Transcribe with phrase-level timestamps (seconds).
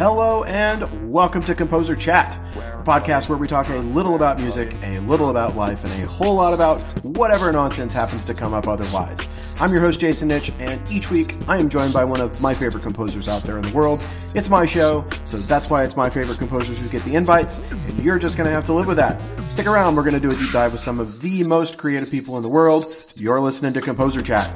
[0.00, 4.74] Hello and welcome to Composer Chat, a podcast where we talk a little about music,
[4.82, 8.66] a little about life, and a whole lot about whatever nonsense happens to come up
[8.66, 9.60] otherwise.
[9.60, 12.54] I'm your host, Jason Nitch, and each week I am joined by one of my
[12.54, 13.98] favorite composers out there in the world.
[14.34, 18.02] It's my show, so that's why it's my favorite composers who get the invites, and
[18.02, 19.20] you're just going to have to live with that.
[19.50, 22.10] Stick around, we're going to do a deep dive with some of the most creative
[22.10, 22.84] people in the world.
[23.16, 24.50] You're listening to Composer Chat.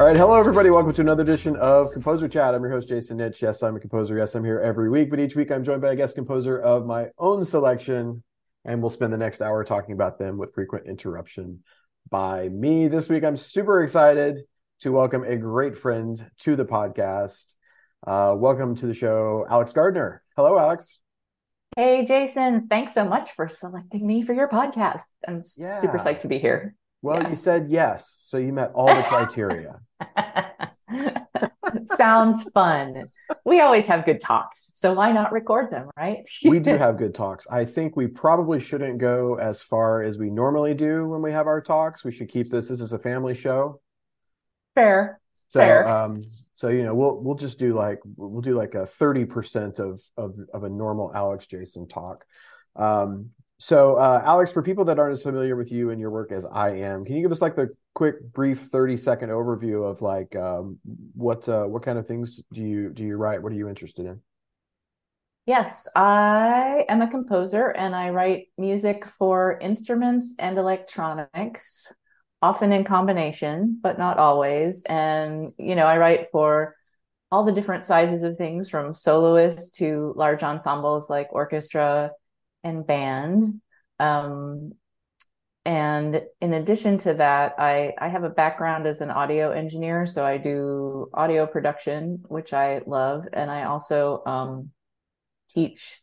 [0.00, 0.70] All right, hello everybody.
[0.70, 2.54] Welcome to another edition of Composer Chat.
[2.54, 3.42] I'm your host Jason Nitch.
[3.42, 4.16] Yes, I'm a composer.
[4.16, 6.86] Yes, I'm here every week, but each week I'm joined by a guest composer of
[6.86, 8.22] my own selection,
[8.64, 11.62] and we'll spend the next hour talking about them with frequent interruption
[12.08, 12.88] by me.
[12.88, 14.38] This week I'm super excited
[14.80, 17.56] to welcome a great friend to the podcast.
[18.06, 20.22] Uh, welcome to the show, Alex Gardner.
[20.34, 20.98] Hello, Alex.
[21.76, 22.68] Hey, Jason.
[22.68, 25.02] Thanks so much for selecting me for your podcast.
[25.28, 25.68] I'm yeah.
[25.68, 26.74] super psyched to be here.
[27.02, 27.28] Well, yeah.
[27.30, 29.80] you said yes, so you met all the criteria.
[31.84, 33.08] Sounds fun.
[33.44, 36.28] We always have good talks, so why not record them, right?
[36.44, 37.46] we do have good talks.
[37.50, 41.46] I think we probably shouldn't go as far as we normally do when we have
[41.46, 42.04] our talks.
[42.04, 42.68] We should keep this.
[42.68, 43.80] This is a family show.
[44.74, 45.20] Fair.
[45.48, 45.88] So, Fair.
[45.88, 46.22] um,
[46.54, 50.02] so you know, we'll we'll just do like we'll do like a thirty percent of
[50.16, 52.24] of of a normal Alex Jason talk.
[52.76, 56.32] Um, so, uh, Alex, for people that aren't as familiar with you and your work
[56.32, 60.00] as I am, can you give us like the quick, brief, thirty second overview of
[60.00, 60.78] like um,
[61.14, 63.42] what uh, what kind of things do you do you write?
[63.42, 64.22] What are you interested in?
[65.44, 71.92] Yes, I am a composer and I write music for instruments and electronics,
[72.40, 74.84] often in combination, but not always.
[74.84, 76.76] And you know, I write for
[77.30, 82.12] all the different sizes of things, from soloists to large ensembles like orchestra
[82.64, 83.60] and band.
[83.98, 84.72] Um,
[85.64, 90.06] and in addition to that, I, I have a background as an audio engineer.
[90.06, 93.26] So I do audio production, which I love.
[93.32, 94.70] And I also um,
[95.50, 95.98] teach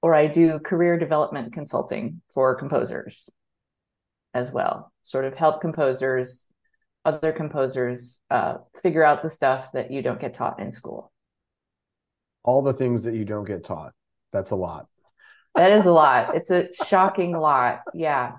[0.00, 3.28] or I do career development consulting for composers
[4.32, 6.46] as well, sort of help composers,
[7.04, 11.12] other composers uh, figure out the stuff that you don't get taught in school.
[12.44, 13.92] All the things that you don't get taught.
[14.30, 14.86] That's a lot
[15.54, 16.36] that is a lot.
[16.36, 17.80] It's a shocking lot.
[17.94, 18.36] Yeah.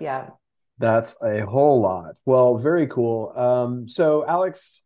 [0.00, 0.30] Yeah.
[0.78, 2.16] That's a whole lot.
[2.26, 3.32] Well, very cool.
[3.36, 4.82] Um, so, Alex,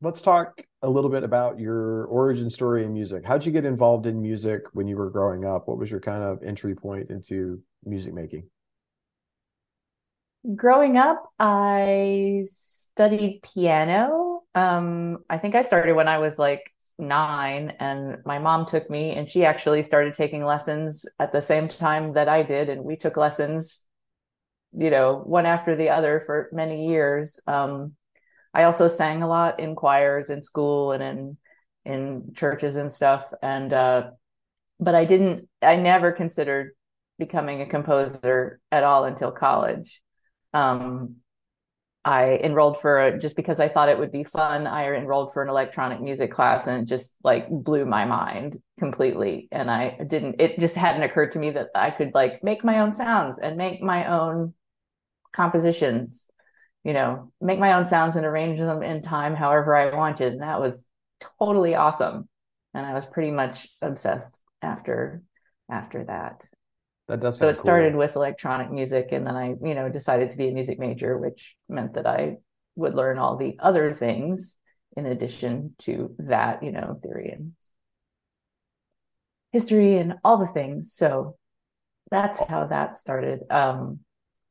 [0.00, 3.24] let's talk a little bit about your origin story in music.
[3.24, 5.66] How'd you get involved in music when you were growing up?
[5.66, 8.44] What was your kind of entry point into music making?
[10.54, 14.42] Growing up, I studied piano.
[14.54, 19.12] Um, I think I started when I was like nine and my mom took me
[19.12, 22.96] and she actually started taking lessons at the same time that I did and we
[22.96, 23.84] took lessons
[24.76, 27.40] you know one after the other for many years.
[27.46, 27.94] Um,
[28.52, 31.36] I also sang a lot in choirs in school and in
[31.84, 34.10] in churches and stuff and uh,
[34.80, 36.72] but I didn't I never considered
[37.18, 40.02] becoming a composer at all until college.
[40.52, 41.16] Um,
[42.04, 44.66] I enrolled for a, just because I thought it would be fun.
[44.66, 49.48] I enrolled for an electronic music class and it just like blew my mind completely.
[49.50, 52.80] And I didn't, it just hadn't occurred to me that I could like make my
[52.80, 54.52] own sounds and make my own
[55.32, 56.30] compositions,
[56.84, 60.34] you know, make my own sounds and arrange them in time however I wanted.
[60.34, 60.86] And that was
[61.38, 62.28] totally awesome.
[62.74, 65.22] And I was pretty much obsessed after
[65.70, 66.46] after that.
[67.08, 67.38] That does.
[67.38, 70.52] So it started with electronic music, and then I, you know, decided to be a
[70.52, 72.38] music major, which meant that I
[72.76, 74.56] would learn all the other things
[74.96, 77.52] in addition to that, you know, theory and
[79.52, 80.94] history and all the things.
[80.94, 81.36] So
[82.10, 83.40] that's how that started.
[83.50, 84.00] Um,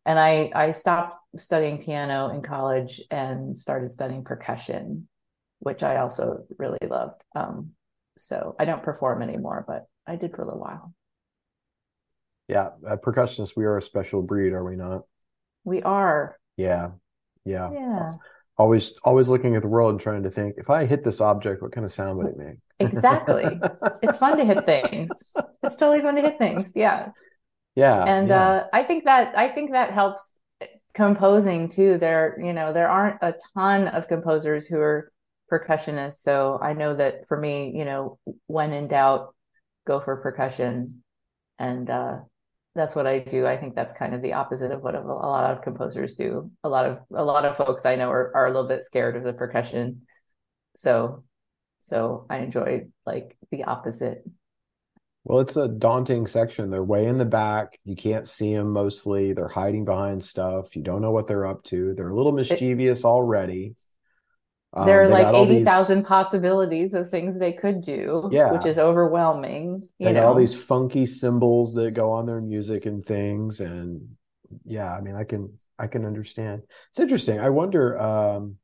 [0.06, 5.08] and I I stopped studying piano in college and started studying percussion,
[5.60, 7.24] which I also really loved.
[7.36, 7.72] Um,
[8.18, 10.94] so I don't perform anymore, but I did for a little while.
[12.48, 15.04] Yeah, uh, percussionists, we are a special breed, are we not?
[15.64, 16.38] We are.
[16.58, 16.92] Yeah,
[17.46, 17.72] yeah.
[17.72, 18.14] Yeah.
[18.58, 21.62] Always, always looking at the world and trying to think: if I hit this object,
[21.62, 22.58] what kind of sound would it make?
[22.80, 23.46] Exactly.
[24.02, 25.34] it's fun to hit things.
[25.66, 26.74] It's totally fun to hit things.
[26.76, 27.12] Yeah.
[27.74, 28.04] Yeah.
[28.04, 28.50] And yeah.
[28.50, 30.42] Uh, I think that I think that helps
[30.94, 31.98] composing too.
[31.98, 35.12] There, you know, there aren't a ton of composers who are
[35.52, 36.18] percussionists.
[36.18, 39.34] So I know that for me, you know, when in doubt,
[39.88, 41.04] go for percussion.
[41.60, 42.20] And uh,
[42.76, 43.46] that's what I do.
[43.46, 46.52] I think that's kind of the opposite of what a, lot of composers do.
[46.64, 49.16] A lot of a lot of folks I know are, are a little bit scared
[49.16, 50.02] of the percussion.
[50.76, 51.24] So
[51.80, 54.24] so I enjoy like the opposite.
[55.26, 56.70] Well, it's a daunting section.
[56.70, 57.80] They're way in the back.
[57.86, 59.34] You can't see them mostly.
[59.34, 60.76] They're hiding behind stuff.
[60.76, 61.94] You don't know what they're up to.
[61.94, 63.76] They're a little mischievous it, already.
[64.76, 66.08] Um, there are like 80,000 these...
[66.08, 68.52] possibilities of things they could do, yeah.
[68.52, 69.88] which is overwhelming.
[70.00, 70.28] You they know?
[70.28, 73.60] all these funky symbols that go on their music and things.
[73.60, 74.16] And
[74.66, 76.64] yeah, I mean, I can, I can understand.
[76.90, 77.40] It's interesting.
[77.40, 78.56] I wonder, um,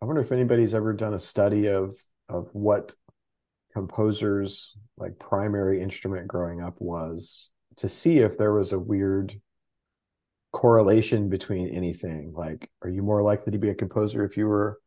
[0.00, 1.94] I wonder if anybody's ever done a study of,
[2.30, 2.94] of what
[3.74, 9.40] composers like primary instrument growing up was to see if there was a weird
[10.52, 14.80] correlation between anything like are you more likely to be a composer if you were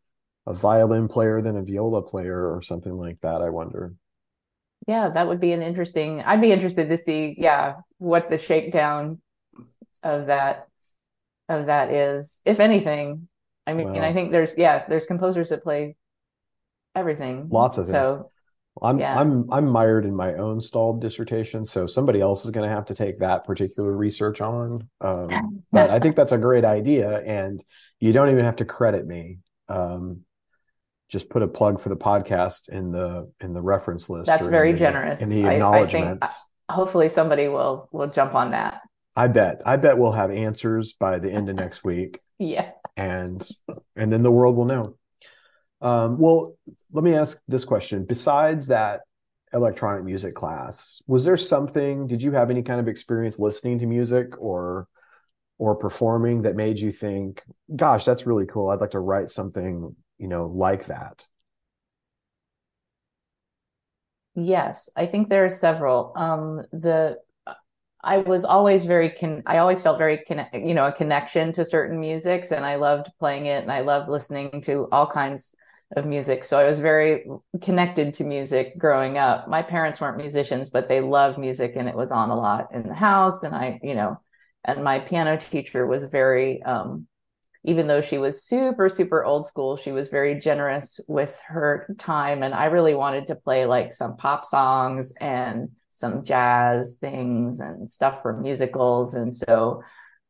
[0.45, 3.93] a violin player than a viola player or something like that i wonder
[4.87, 9.21] yeah that would be an interesting i'd be interested to see yeah what the shakedown
[10.01, 10.67] of that
[11.49, 13.27] of that is if anything
[13.67, 15.95] i mean well, i think there's yeah there's composers that play
[16.95, 18.29] everything lots of things so
[18.81, 19.19] I'm yeah.
[19.19, 22.85] I'm I'm mired in my own stalled dissertation, so somebody else is going to have
[22.85, 24.89] to take that particular research on.
[24.99, 27.63] Um, but I think that's a great idea, and
[27.99, 29.39] you don't even have to credit me.
[29.69, 30.21] Um,
[31.13, 34.25] just put a plug for the podcast in the in the reference list.
[34.25, 35.21] That's very in the, generous.
[35.21, 35.93] In the acknowledgments.
[35.93, 36.25] I, I think,
[36.69, 38.81] uh, hopefully, somebody will will jump on that.
[39.15, 39.61] I bet.
[39.63, 42.19] I bet we'll have answers by the end of next week.
[42.39, 43.47] yeah, and
[43.95, 44.97] and then the world will know.
[45.81, 46.57] Um, well,
[46.91, 48.05] let me ask this question.
[48.05, 49.01] Besides that
[49.53, 52.07] electronic music class, was there something?
[52.07, 54.87] Did you have any kind of experience listening to music or
[55.59, 57.43] or performing that made you think,
[57.75, 58.69] "Gosh, that's really cool.
[58.69, 61.25] I'd like to write something, you know, like that."
[64.35, 66.13] Yes, I think there are several.
[66.15, 67.19] Um, the
[68.03, 71.65] I was always very con- I always felt very con- you know a connection to
[71.65, 75.55] certain musics, and I loved playing it, and I loved listening to all kinds
[75.95, 76.45] of music.
[76.45, 77.25] So I was very
[77.61, 79.47] connected to music growing up.
[79.47, 82.87] My parents weren't musicians, but they loved music and it was on a lot in
[82.87, 83.43] the house.
[83.43, 84.19] And I, you know,
[84.65, 87.07] and my piano teacher was very, um,
[87.63, 92.43] even though she was super, super old school, she was very generous with her time.
[92.43, 97.89] And I really wanted to play like some pop songs and some jazz things and
[97.89, 99.13] stuff for musicals.
[99.13, 99.83] And so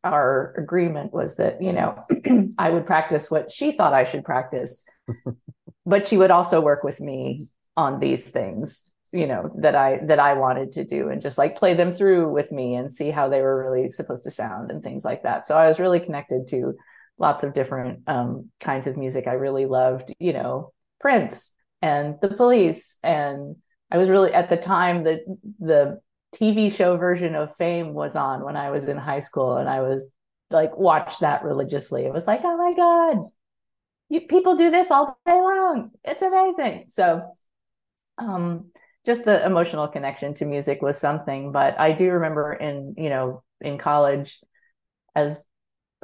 [0.04, 1.98] our agreement was that, you know,
[2.58, 4.86] I would practice what she thought I should practice
[5.86, 7.46] but she would also work with me
[7.76, 11.58] on these things you know that i that i wanted to do and just like
[11.58, 14.84] play them through with me and see how they were really supposed to sound and
[14.84, 16.74] things like that so i was really connected to
[17.18, 22.30] lots of different um, kinds of music i really loved you know prince and the
[22.30, 23.56] police and
[23.92, 25.20] i was really at the time that
[25.60, 26.00] the
[26.36, 29.82] tv show version of fame was on when i was in high school and i
[29.82, 30.12] was
[30.50, 33.24] like watched that religiously it was like oh my god
[34.14, 35.92] you, people do this all day long.
[36.04, 36.86] It's amazing.
[36.88, 37.36] So,
[38.20, 38.72] um,
[39.06, 41.52] just the emotional connection to music was something.
[41.52, 44.40] But I do remember in you know in college,
[45.16, 45.44] as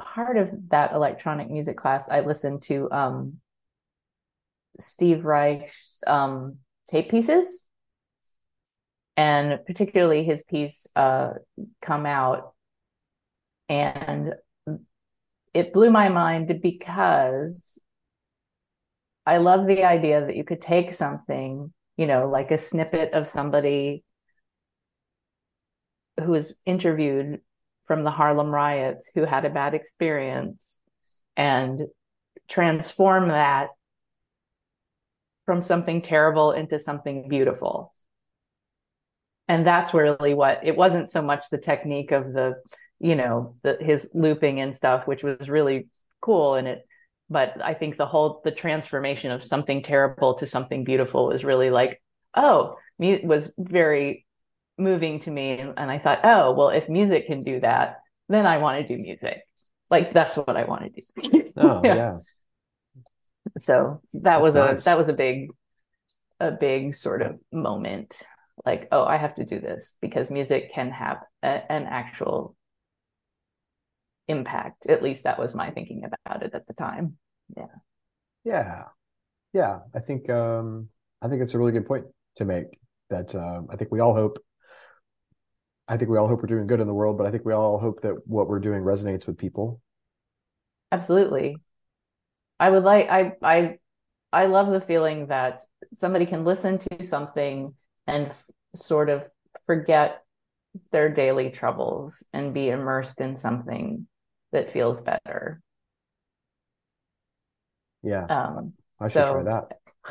[0.00, 3.36] part of that electronic music class, I listened to um,
[4.80, 6.56] Steve Reich's um,
[6.88, 7.66] tape pieces,
[9.16, 11.34] and particularly his piece uh,
[11.82, 12.54] "Come Out,"
[13.68, 14.34] and
[15.52, 17.78] it blew my mind because
[19.26, 23.26] I love the idea that you could take something, you know, like a snippet of
[23.26, 24.02] somebody
[26.18, 27.40] who was interviewed
[27.90, 30.76] from the Harlem riots who had a bad experience
[31.36, 31.88] and
[32.48, 33.70] transform that
[35.44, 37.92] from something terrible into something beautiful.
[39.48, 42.62] And that's really what it wasn't so much the technique of the,
[43.00, 45.88] you know, the, his looping and stuff, which was really
[46.20, 46.54] cool.
[46.54, 46.86] And it
[47.32, 51.70] but i think the whole the transformation of something terrible to something beautiful is really
[51.70, 52.02] like
[52.34, 54.26] oh was very
[54.80, 58.58] moving to me and, i thought oh well if music can do that then i
[58.58, 59.42] want to do music
[59.90, 62.16] like that's what i want to do oh yeah, yeah.
[63.58, 64.80] so that that's was nice.
[64.80, 65.50] a that was a big
[66.40, 68.22] a big sort of moment
[68.64, 72.56] like oh i have to do this because music can have a, an actual
[74.30, 74.86] impact.
[74.86, 77.16] At least that was my thinking about it at the time.
[77.56, 77.64] Yeah.
[78.44, 78.82] Yeah.
[79.52, 79.78] Yeah.
[79.94, 80.88] I think um
[81.20, 82.06] I think it's a really good point
[82.36, 82.78] to make
[83.10, 84.38] that um I think we all hope
[85.90, 87.52] I think we all hope we're doing good in the world, but I think we
[87.52, 89.80] all hope that what we're doing resonates with people.
[90.92, 91.56] Absolutely.
[92.60, 93.78] I would like I I
[94.32, 97.74] I love the feeling that somebody can listen to something
[98.06, 99.24] and f- sort of
[99.66, 100.22] forget
[100.92, 104.06] their daily troubles and be immersed in something
[104.52, 105.60] that feels better.
[108.04, 108.26] Yeah.
[108.26, 109.42] Um, I should so, try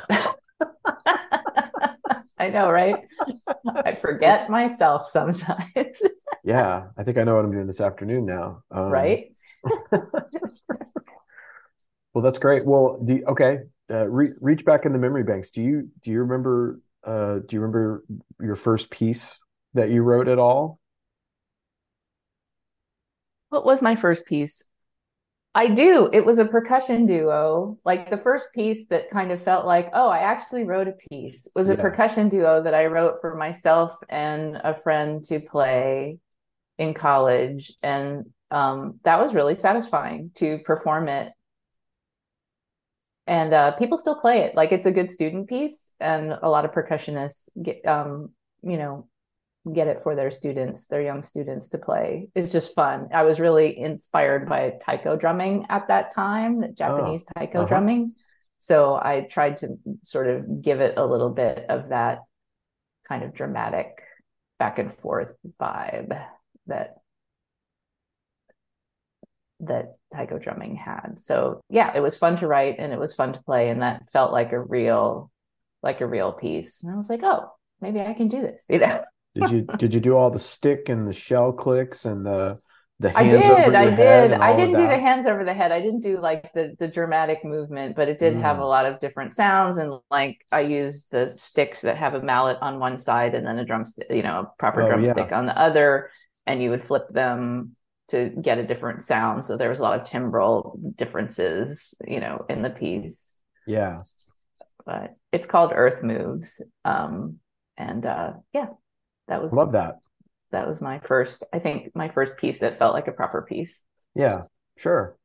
[0.09, 0.35] that.
[2.49, 2.97] I know, right?
[3.85, 5.67] I forget myself sometimes.
[6.43, 8.63] yeah, I think I know what I'm doing this afternoon now.
[8.71, 9.27] Um, right.
[12.13, 12.65] well, that's great.
[12.65, 13.59] Well, the okay,
[13.91, 15.51] uh, re- reach back in the memory banks.
[15.51, 18.03] Do you do you remember uh, do you remember
[18.41, 19.37] your first piece
[19.75, 20.79] that you wrote at all?
[23.49, 24.63] What was my first piece?
[25.55, 26.09] I do.
[26.13, 27.79] It was a percussion duo.
[27.83, 31.47] Like the first piece that kind of felt like, oh, I actually wrote a piece
[31.55, 31.81] was a yeah.
[31.81, 36.19] percussion duo that I wrote for myself and a friend to play
[36.77, 37.73] in college.
[37.81, 41.33] And um, that was really satisfying to perform it.
[43.25, 44.55] And uh, people still play it.
[44.55, 48.31] Like it's a good student piece, and a lot of percussionists get, um,
[48.63, 49.07] you know,
[49.73, 52.29] get it for their students, their young students to play.
[52.33, 53.09] It's just fun.
[53.13, 57.67] I was really inspired by taiko drumming at that time, Japanese oh, taiko uh-huh.
[57.67, 58.13] drumming.
[58.59, 62.19] So I tried to sort of give it a little bit of that
[63.07, 64.01] kind of dramatic
[64.59, 66.25] back and forth vibe
[66.67, 66.95] that
[69.61, 71.19] that taiko drumming had.
[71.19, 74.09] So yeah, it was fun to write and it was fun to play and that
[74.09, 75.31] felt like a real
[75.83, 76.83] like a real piece.
[76.83, 77.51] And I was like, "Oh,
[77.81, 79.03] maybe I can do this." You know
[79.35, 82.59] did you did you do all the stick and the shell clicks and the
[83.01, 84.31] the hands I did, I did.
[84.33, 85.71] I didn't do the hands over the head.
[85.71, 88.41] I didn't do like the the dramatic movement, but it did mm.
[88.41, 89.77] have a lot of different sounds.
[89.77, 93.57] And like I used the sticks that have a mallet on one side and then
[93.57, 95.37] a drumstick, you know, a proper oh, drumstick yeah.
[95.37, 96.11] on the other,
[96.45, 97.75] and you would flip them
[98.09, 99.45] to get a different sound.
[99.45, 103.43] So there was a lot of timbral differences, you know, in the piece.
[103.65, 104.01] Yeah.
[104.85, 106.61] But it's called Earth Moves.
[106.83, 107.39] Um,
[107.77, 108.67] and uh yeah,
[109.29, 109.95] that was love that.
[110.51, 113.83] that was my first i think my first piece that felt like a proper piece.
[114.15, 114.43] Yeah
[114.77, 115.15] sure.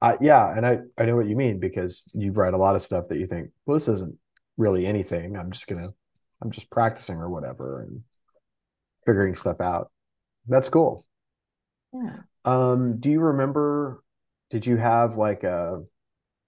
[0.00, 2.82] I, yeah and i i know what you mean because you write a lot of
[2.82, 4.16] stuff that you think well this isn't
[4.56, 5.36] really anything.
[5.36, 5.90] I'm just gonna
[6.42, 8.02] i'm just practicing or whatever and
[9.06, 9.90] figuring stuff out.
[10.48, 11.04] That's cool.
[11.92, 12.16] Yeah.
[12.44, 14.02] Um do you remember
[14.50, 15.82] did you have like a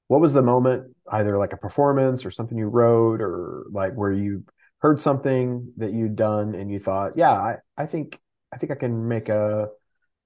[0.08, 4.12] what was the moment either like a performance or something you wrote or like where
[4.12, 4.44] you
[4.84, 8.20] heard something that you'd done and you thought, yeah, I, I think
[8.52, 9.68] I think I can make a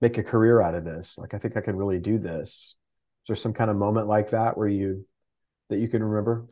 [0.00, 1.17] make a career out of this.
[1.17, 2.75] Like I think I can really do this.
[3.23, 5.07] Is there some kind of moment like that where you
[5.69, 6.49] that you can remember?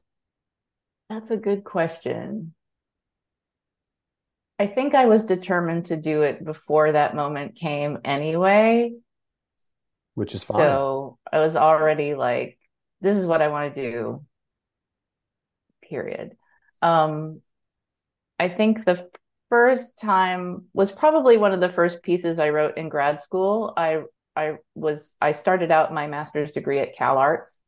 [1.11, 2.55] That's a good question.
[4.61, 8.93] I think I was determined to do it before that moment came anyway.
[10.15, 10.59] Which is fine.
[10.59, 12.57] So I was already like,
[13.01, 14.25] this is what I want to do.
[15.83, 16.37] Period.
[16.81, 17.43] Um,
[18.39, 19.09] I think the
[19.49, 23.73] first time was probably one of the first pieces I wrote in grad school.
[23.77, 24.03] I
[24.35, 27.63] I was I started out my master's degree at Cal Arts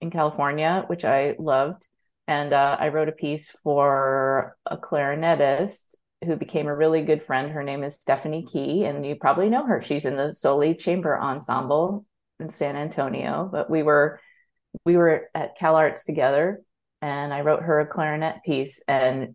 [0.00, 1.86] in California, which I loved,
[2.26, 5.94] and uh, I wrote a piece for a clarinetist
[6.24, 7.50] who became a really good friend.
[7.50, 9.80] Her name is Stephanie Key, and you probably know her.
[9.80, 12.04] She's in the Soli Chamber Ensemble
[12.40, 13.48] in San Antonio.
[13.50, 14.20] But we were
[14.84, 16.62] we were at Cal Arts together,
[17.00, 19.34] and I wrote her a clarinet piece, and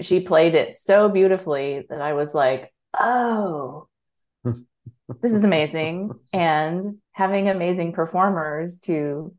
[0.00, 3.88] she played it so beautifully that I was like, oh,
[4.44, 6.12] this is amazing.
[6.32, 9.34] And having amazing performers to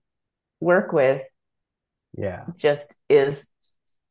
[0.60, 1.24] work with
[2.18, 2.46] yeah.
[2.56, 3.52] just is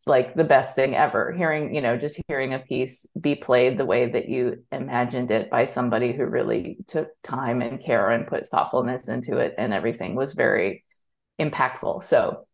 [0.06, 1.32] like the best thing ever.
[1.32, 5.48] Hearing you know just hearing a piece be played the way that you imagined it
[5.50, 10.14] by somebody who really took time and care and put thoughtfulness into it and everything
[10.14, 10.84] was very
[11.40, 12.02] impactful.
[12.02, 12.44] So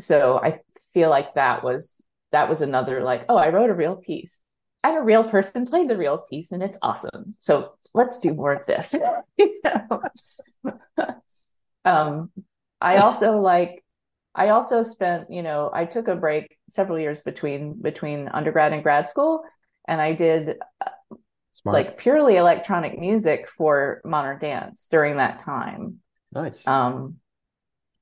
[0.00, 0.60] so i
[0.92, 2.02] feel like that was
[2.32, 4.46] that was another like, oh, I wrote a real piece.
[4.82, 7.34] And a real person played the real piece and it's awesome.
[7.38, 8.94] So let's do more of this.
[11.84, 12.30] um,
[12.80, 13.84] I also like
[14.34, 18.82] I also spent, you know, I took a break several years between between undergrad and
[18.82, 19.42] grad school,
[19.86, 20.56] and I did
[21.52, 21.74] Smart.
[21.74, 25.98] like purely electronic music for modern dance during that time.
[26.32, 26.66] Nice.
[26.66, 27.16] Um,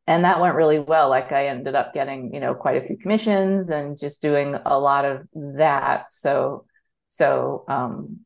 [0.08, 1.10] and that went really well.
[1.10, 4.78] Like i ended up getting you know quite a few commissions and just doing a
[4.78, 6.12] lot of that.
[6.12, 6.64] So
[7.06, 8.20] so um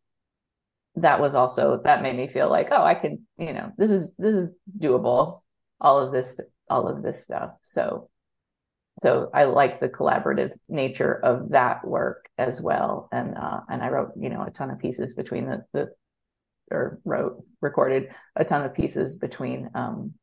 [0.96, 4.12] that was also that made me feel like oh i can you know this is
[4.18, 5.40] this is doable
[5.80, 7.50] all of this all of this stuff.
[7.62, 8.08] So
[9.00, 13.08] so i like the collaborative nature of that work as well.
[13.10, 15.90] And uh and i wrote you know a ton of pieces between the the
[16.70, 20.14] or wrote recorded a ton of pieces between um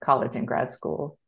[0.00, 1.18] college and grad school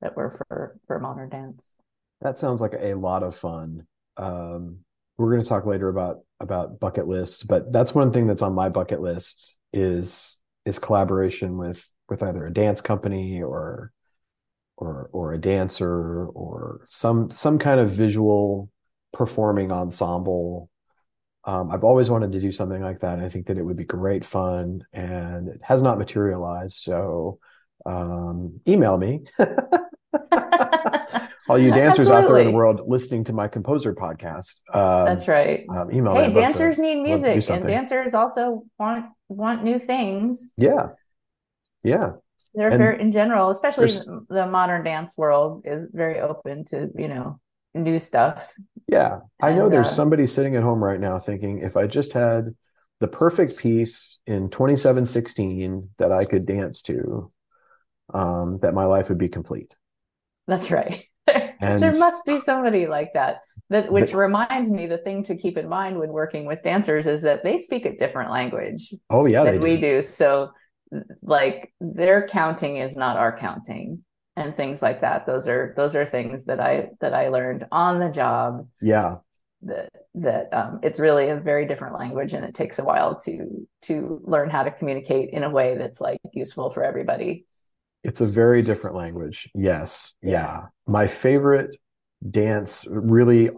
[0.00, 1.76] that were for for modern dance.
[2.20, 3.86] That sounds like a lot of fun.
[4.16, 4.78] Um,
[5.16, 8.54] we're going to talk later about about bucket lists, but that's one thing that's on
[8.54, 13.92] my bucket list is is collaboration with with either a dance company or
[14.76, 18.70] or or a dancer or some some kind of visual
[19.12, 20.70] performing ensemble.
[21.44, 23.20] Um, I've always wanted to do something like that.
[23.20, 26.74] I think that it would be great fun, and it has not materialized.
[26.74, 27.38] So,
[27.86, 29.24] um, email me.
[31.48, 32.24] All you dancers Absolutely.
[32.24, 34.60] out there in the world listening to my composer podcast.
[34.74, 35.64] Um, That's right.
[35.70, 40.52] Um, email hey, dancers to, need music, and dancers also want want new things.
[40.58, 40.88] Yeah,
[41.82, 42.12] yeah.
[42.54, 43.90] They're and very in general, especially
[44.28, 47.40] the modern dance world is very open to you know
[47.74, 48.52] new stuff.
[48.86, 52.12] Yeah, I know there's uh, somebody sitting at home right now thinking if I just
[52.12, 52.54] had
[53.00, 57.30] the perfect piece in 2716 that I could dance to,
[58.12, 59.74] um, that my life would be complete.
[60.46, 61.02] That's right.
[61.60, 63.40] And there must be somebody like that.
[63.68, 67.06] That which but, reminds me, the thing to keep in mind when working with dancers
[67.06, 68.94] is that they speak a different language.
[69.10, 70.00] Oh yeah, than we do.
[70.00, 70.52] So,
[71.20, 74.04] like their counting is not our counting,
[74.36, 75.26] and things like that.
[75.26, 78.66] Those are those are things that I that I learned on the job.
[78.80, 79.16] Yeah,
[79.62, 83.66] that that um, it's really a very different language, and it takes a while to
[83.82, 87.44] to learn how to communicate in a way that's like useful for everybody.
[88.04, 89.50] It's a very different language.
[89.54, 90.14] Yes.
[90.22, 90.30] Yeah.
[90.30, 90.60] yeah.
[90.86, 91.76] My favorite
[92.28, 93.50] dance, really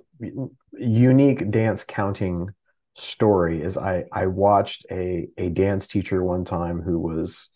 [0.73, 2.51] unique dance counting
[2.95, 7.51] story is I I watched a a dance teacher one time who was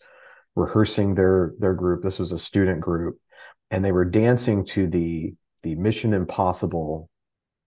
[0.55, 2.03] rehearsing their their group.
[2.03, 3.19] This was a student group,
[3.71, 7.09] and they were dancing to the the Mission Impossible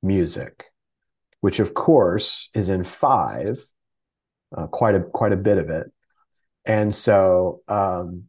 [0.03, 0.65] music,
[1.41, 3.59] which of course is in five,
[4.57, 5.87] uh, quite a quite a bit of it.
[6.65, 8.28] And so um,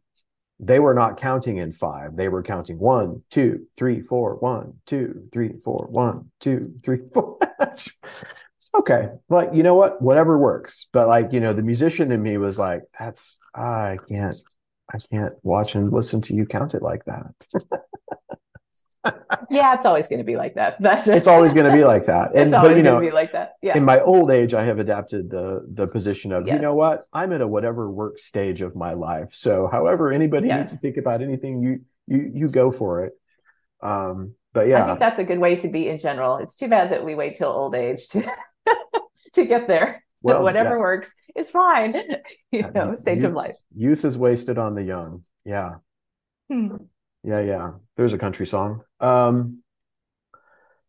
[0.62, 2.16] they were not counting in five.
[2.16, 7.38] They were counting one, two, three, four, one, two, three, four, one, two, three, four.
[8.74, 9.08] okay.
[9.30, 10.02] Like, you know what?
[10.02, 10.86] Whatever works.
[10.92, 14.36] But like, you know, the musician in me was like, that's, I can't,
[14.92, 17.46] I can't watch and listen to you count it like that.
[19.50, 20.76] yeah, it's always going to be like that.
[20.80, 21.16] That's it.
[21.16, 22.30] It's always going to be like that.
[22.34, 23.54] And, it's always going to be like that.
[23.62, 23.76] Yeah.
[23.76, 26.56] In my old age, I have adapted the the position of, yes.
[26.56, 29.30] you know what, I'm at a whatever work stage of my life.
[29.32, 30.58] So, however anybody yes.
[30.58, 33.12] needs to think about anything, you you you go for it.
[33.82, 36.36] Um, but yeah, I think that's a good way to be in general.
[36.38, 38.30] It's too bad that we wait till old age to
[39.34, 40.04] to get there.
[40.22, 40.78] Well, whatever yes.
[40.78, 41.94] works is fine.
[42.52, 43.56] you know, stage youth, of life.
[43.74, 45.24] Youth is wasted on the young.
[45.46, 45.76] Yeah.
[46.50, 46.76] Hmm.
[47.22, 47.72] Yeah, yeah.
[47.96, 48.82] There's a country song.
[48.98, 49.62] Um,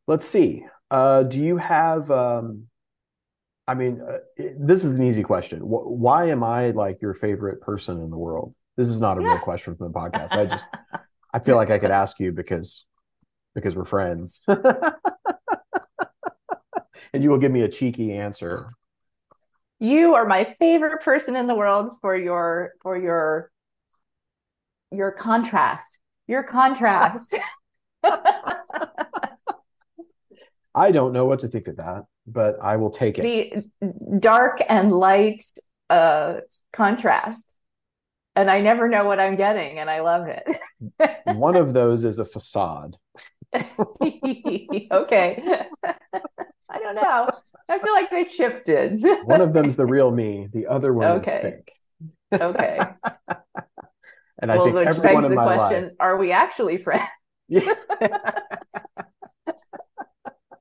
[0.07, 0.65] let's see.
[0.89, 2.09] Uh, do you have?
[2.11, 2.67] Um,
[3.67, 4.17] I mean, uh,
[4.57, 5.59] this is an easy question.
[5.59, 8.53] Wh- why am I like your favorite person in the world?
[8.75, 10.31] This is not a real question from the podcast.
[10.31, 10.65] I just,
[11.33, 12.85] I feel like I could ask you because,
[13.53, 14.43] because we're friends,
[17.13, 18.69] and you will give me a cheeky answer.
[19.79, 23.51] You are my favorite person in the world for your for your
[24.91, 25.97] your contrast
[26.31, 27.37] your contrast.
[30.73, 33.23] I don't know what to think of that, but I will take it.
[33.81, 35.43] The dark and light
[35.89, 36.35] uh,
[36.71, 37.55] contrast.
[38.33, 40.47] And I never know what I'm getting, and I love it.
[41.35, 42.95] One of those is a facade.
[43.53, 45.43] okay.
[45.83, 47.29] I don't know.
[47.67, 49.01] I feel like they've shifted.
[49.25, 50.47] one of them's the real me.
[50.53, 51.35] The other one okay.
[51.35, 52.41] is fake.
[52.41, 52.79] Okay.
[54.41, 55.93] And I well, think which begs the question: life...
[55.99, 57.04] Are we actually friends?
[57.47, 57.73] Yeah.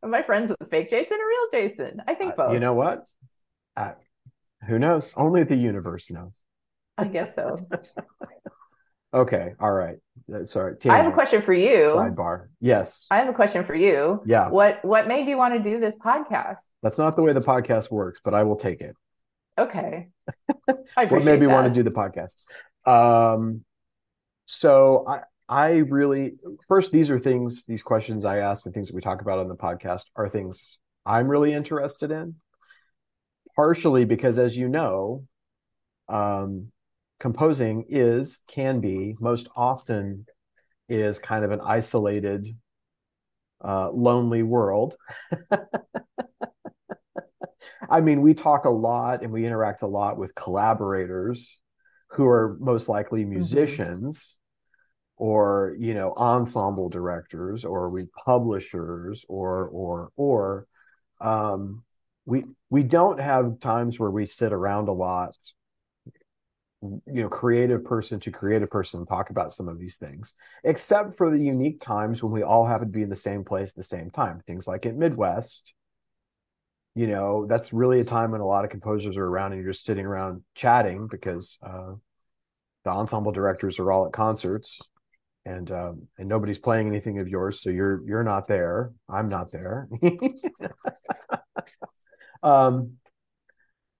[0.02, 2.02] Am I friends with fake Jason or real Jason?
[2.06, 2.50] I think both.
[2.50, 3.04] Uh, you know what?
[3.76, 3.92] Uh,
[4.66, 5.12] who knows?
[5.16, 6.42] Only the universe knows.
[6.98, 7.58] I guess so.
[9.14, 9.54] okay.
[9.60, 9.96] All right.
[10.32, 10.76] Uh, sorry.
[10.76, 10.92] Tangent.
[10.92, 11.94] I have a question for you.
[11.96, 12.48] Sidebar.
[12.60, 13.06] Yes.
[13.10, 14.22] I have a question for you.
[14.26, 14.48] Yeah.
[14.48, 16.60] What What made you want to do this podcast?
[16.82, 18.96] That's not the way the podcast works, but I will take it.
[19.58, 20.08] Okay.
[20.96, 22.34] I what made me want to do the podcast?
[22.86, 23.64] Um,
[24.50, 26.32] so I I really
[26.66, 29.46] first these are things these questions I ask and things that we talk about on
[29.46, 32.34] the podcast are things I'm really interested in.
[33.54, 35.24] Partially because as you know,
[36.08, 36.72] um,
[37.20, 40.26] composing is can be most often
[40.88, 42.46] is kind of an isolated
[43.64, 44.96] uh, lonely world.
[47.88, 51.56] I mean, we talk a lot and we interact a lot with collaborators
[52.10, 53.34] who are most likely mm-hmm.
[53.34, 54.39] musicians
[55.20, 60.66] or you know ensemble directors or we publishers or or or
[61.20, 61.84] um,
[62.24, 65.36] we we don't have times where we sit around a lot
[66.80, 70.32] you know creative person to creative person and talk about some of these things
[70.64, 73.68] except for the unique times when we all happen to be in the same place
[73.68, 75.74] at the same time things like at midwest.
[76.94, 79.72] You know that's really a time when a lot of composers are around and you're
[79.72, 81.92] just sitting around chatting because uh,
[82.84, 84.80] the ensemble directors are all at concerts
[85.44, 88.92] and um, and nobody's playing anything of yours, so you're you're not there.
[89.08, 89.88] I'm not there.
[92.42, 92.92] um,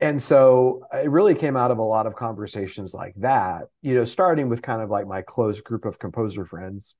[0.00, 3.64] and so it really came out of a lot of conversations like that.
[3.82, 6.94] You know, starting with kind of like my close group of composer friends,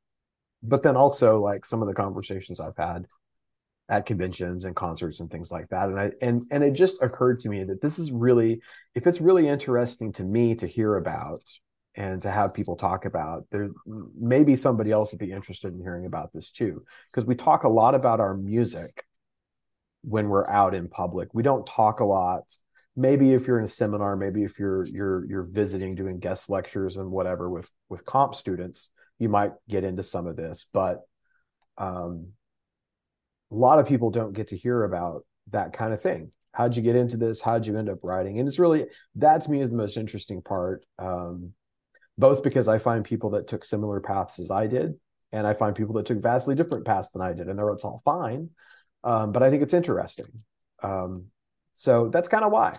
[0.62, 3.06] but then also like some of the conversations I've had
[3.90, 5.88] at conventions and concerts and things like that.
[5.88, 8.60] And I and and it just occurred to me that this is really,
[8.94, 11.42] if it's really interesting to me to hear about
[11.96, 13.70] and to have people talk about there
[14.18, 16.84] maybe somebody else would be interested in hearing about this too.
[17.10, 19.04] Because we talk a lot about our music
[20.02, 21.28] when we're out in public.
[21.32, 22.42] We don't talk a lot.
[22.96, 26.96] Maybe if you're in a seminar maybe if you're you're you're visiting doing guest lectures
[26.96, 31.02] and whatever with with comp students you might get into some of this but
[31.78, 32.32] um
[33.50, 36.32] a lot of people don't get to hear about that kind of thing.
[36.52, 37.40] How'd you get into this?
[37.40, 38.38] How'd you end up writing?
[38.38, 40.84] And it's really that to me is the most interesting part.
[40.98, 41.52] Um
[42.20, 44.94] both because I find people that took similar paths as I did,
[45.32, 47.84] and I find people that took vastly different paths than I did, and there it's
[47.84, 48.50] all fine.
[49.02, 50.26] Um, but I think it's interesting.
[50.82, 51.26] Um,
[51.72, 52.78] so that's kind of why.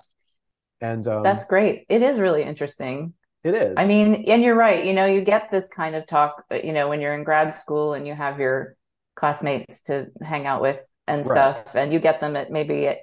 [0.79, 1.85] And um, that's great.
[1.89, 3.13] It is really interesting.
[3.43, 3.73] It is.
[3.77, 4.85] I mean, and you're right.
[4.85, 7.93] You know, you get this kind of talk, you know, when you're in grad school
[7.93, 8.75] and you have your
[9.15, 11.81] classmates to hang out with and stuff, right.
[11.81, 12.99] and you get them at maybe at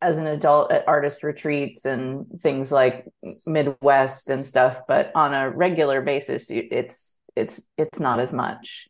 [0.00, 3.06] as an adult at artist retreats and things like
[3.46, 8.88] Midwest and stuff, but on a regular basis, it's it's it's not as much.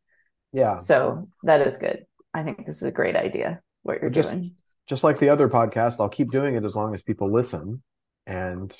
[0.52, 0.76] Yeah.
[0.76, 2.04] So that is good.
[2.34, 3.60] I think this is a great idea.
[3.82, 4.54] What you're just, doing.
[4.86, 7.82] Just like the other podcast, I'll keep doing it as long as people listen,
[8.26, 8.76] and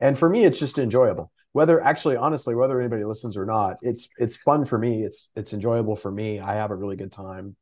[0.00, 1.32] and for me, it's just enjoyable.
[1.52, 5.02] Whether actually, honestly, whether anybody listens or not, it's it's fun for me.
[5.02, 6.38] It's it's enjoyable for me.
[6.38, 7.56] I have a really good time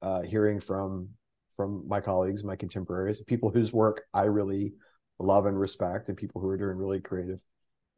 [0.00, 1.10] uh, hearing from
[1.56, 4.74] from my colleagues, my contemporaries, people whose work I really
[5.18, 7.40] love and respect, and people who are doing really creative,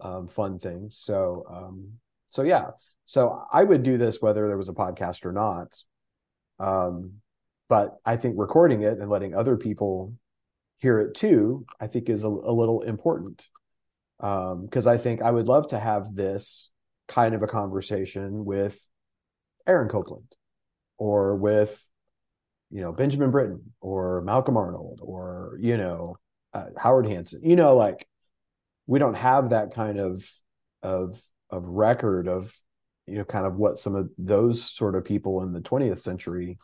[0.00, 0.96] um, fun things.
[0.98, 1.92] So, um,
[2.30, 2.70] so yeah,
[3.04, 5.74] so I would do this whether there was a podcast or not.
[6.58, 7.20] Um,
[7.68, 10.14] but I think recording it and letting other people
[10.78, 13.48] hear it too, I think is a, a little important.
[14.18, 16.70] Because um, I think I would love to have this
[17.08, 18.78] kind of a conversation with
[19.66, 20.34] Aaron Copland
[20.98, 21.86] or with
[22.74, 26.18] you know Benjamin Britten or Malcolm Arnold or you know
[26.52, 27.40] uh, Howard Hanson.
[27.44, 28.06] You know, like
[28.88, 30.28] we don't have that kind of
[30.82, 32.52] of of record of
[33.06, 36.58] you know kind of what some of those sort of people in the 20th century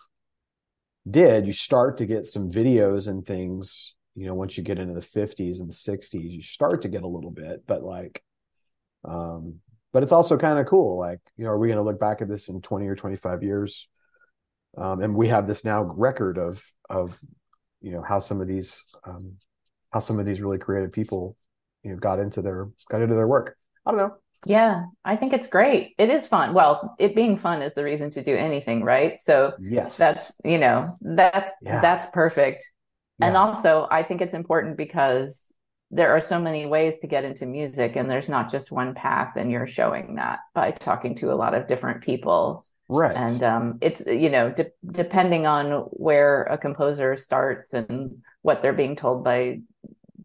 [1.08, 1.46] did.
[1.46, 3.94] You start to get some videos and things.
[4.16, 7.04] You know, once you get into the 50s and the 60s, you start to get
[7.04, 8.20] a little bit, but like,
[9.04, 9.60] um,
[9.92, 10.98] but it's also kind of cool.
[10.98, 13.44] Like, you know, are we going to look back at this in 20 or 25
[13.44, 13.88] years?
[14.76, 17.18] Um, and we have this now record of of
[17.80, 19.34] you know how some of these um,
[19.92, 21.36] how some of these really creative people
[21.82, 23.56] you know got into their got into their work.
[23.86, 24.14] I don't know.
[24.46, 25.94] Yeah, I think it's great.
[25.98, 26.54] It is fun.
[26.54, 29.20] Well, it being fun is the reason to do anything, right?
[29.20, 31.80] So yes, that's you know that's yeah.
[31.80, 32.64] that's perfect.
[33.18, 33.28] Yeah.
[33.28, 35.52] And also, I think it's important because
[35.90, 39.34] there are so many ways to get into music, and there's not just one path,
[39.36, 42.64] and you're showing that by talking to a lot of different people.
[42.88, 43.14] Right.
[43.14, 48.72] And um, it's you know de- depending on where a composer starts and what they're
[48.72, 49.60] being told by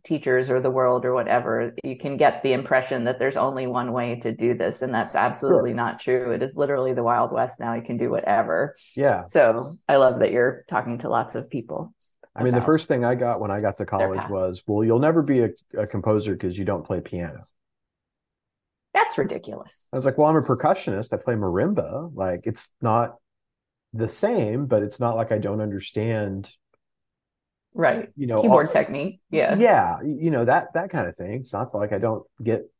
[0.03, 3.91] teachers or the world or whatever you can get the impression that there's only one
[3.91, 5.75] way to do this and that's absolutely sure.
[5.75, 6.31] not true.
[6.31, 7.73] It is literally the wild west now.
[7.73, 8.75] You can do whatever.
[8.95, 9.25] Yeah.
[9.25, 11.93] So i love that you're talking to lots of people
[12.35, 14.99] i mean the first thing i got when i got to college was well you'll
[14.99, 17.43] never be a, a composer because you don't play piano
[18.95, 19.87] that's ridiculous.
[19.91, 21.11] I was like, well, I'm a percussionist.
[21.11, 22.15] I play marimba.
[22.15, 23.15] Like, it's not
[23.91, 26.49] the same, but it's not like I don't understand.
[27.73, 28.09] Right.
[28.15, 29.19] You know, keyboard all, technique.
[29.29, 29.57] Yeah.
[29.57, 29.97] Yeah.
[30.01, 31.33] You know, that, that kind of thing.
[31.33, 32.71] It's not like I don't get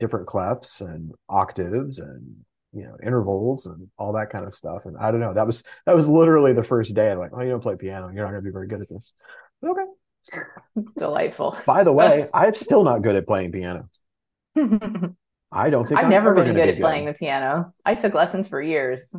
[0.00, 4.82] different clefs and octaves and, you know, intervals and all that kind of stuff.
[4.84, 5.34] And I don't know.
[5.34, 7.10] That was, that was literally the first day.
[7.10, 8.10] I'm like, oh, you don't play piano.
[8.12, 9.12] You're not going to be very good at this.
[9.64, 9.84] Okay.
[10.96, 11.56] Delightful.
[11.66, 13.88] By the way, I'm still not good at playing piano.
[14.56, 17.72] I don't think I've I'm never been good at playing the piano.
[17.84, 19.14] I took lessons for years.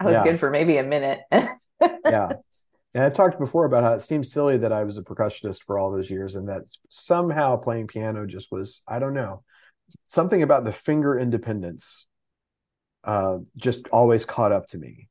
[0.00, 0.24] I was yeah.
[0.24, 1.20] good for maybe a minute.
[1.32, 2.28] yeah.
[2.94, 5.78] And I've talked before about how it seems silly that I was a percussionist for
[5.78, 9.42] all those years and that somehow playing piano just was, I don't know,
[10.06, 12.06] something about the finger independence
[13.06, 15.08] uh, just always caught up to me.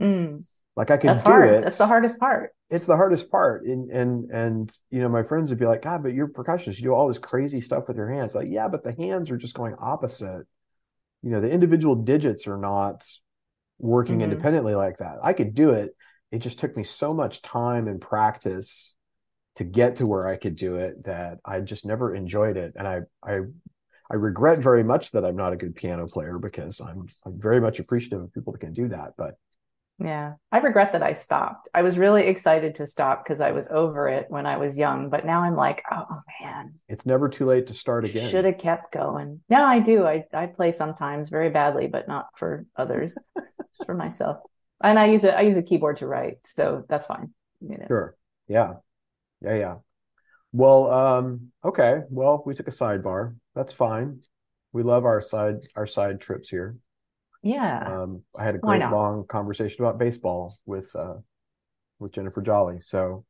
[0.00, 0.44] Mm.
[0.76, 1.52] Like I could That's do hard.
[1.52, 1.64] it.
[1.64, 2.50] That's the hardest part.
[2.70, 3.64] It's the hardest part.
[3.64, 6.76] And and and you know, my friends would be like, God, but you're percussionist.
[6.76, 8.34] You do all this crazy stuff with your hands.
[8.34, 10.46] Like, yeah, but the hands are just going opposite.
[11.22, 13.04] You know, the individual digits are not
[13.78, 14.30] working mm-hmm.
[14.30, 15.16] independently like that.
[15.22, 15.96] I could do it.
[16.30, 18.94] It just took me so much time and practice
[19.56, 22.74] to get to where I could do it that I just never enjoyed it.
[22.76, 23.40] And I I
[24.10, 27.60] I regret very much that I'm not a good piano player because I'm I'm very
[27.60, 29.14] much appreciative of people that can do that.
[29.18, 29.34] But
[29.98, 31.68] yeah, I regret that I stopped.
[31.74, 35.10] I was really excited to stop because I was over it when I was young,
[35.10, 36.06] but now I'm like, oh
[36.40, 38.30] man, it's never too late to start again.
[38.30, 39.40] Should have kept going.
[39.50, 40.06] No, I do.
[40.06, 44.38] I I play sometimes very badly, but not for others, just for myself.
[44.82, 45.34] And I use it.
[45.34, 47.34] I use a keyboard to write, so that's fine.
[47.60, 47.86] You know.
[47.88, 48.16] Sure.
[48.46, 48.74] Yeah.
[49.42, 49.54] Yeah.
[49.56, 49.74] Yeah.
[50.52, 52.02] Well, um, okay.
[52.08, 53.34] Well, we took a sidebar.
[53.58, 54.20] That's fine.
[54.72, 56.76] We love our side our side trips here.
[57.42, 58.02] Yeah.
[58.02, 61.14] Um, I had a great long conversation about baseball with uh,
[61.98, 62.80] with Jennifer Jolley.
[62.80, 63.24] So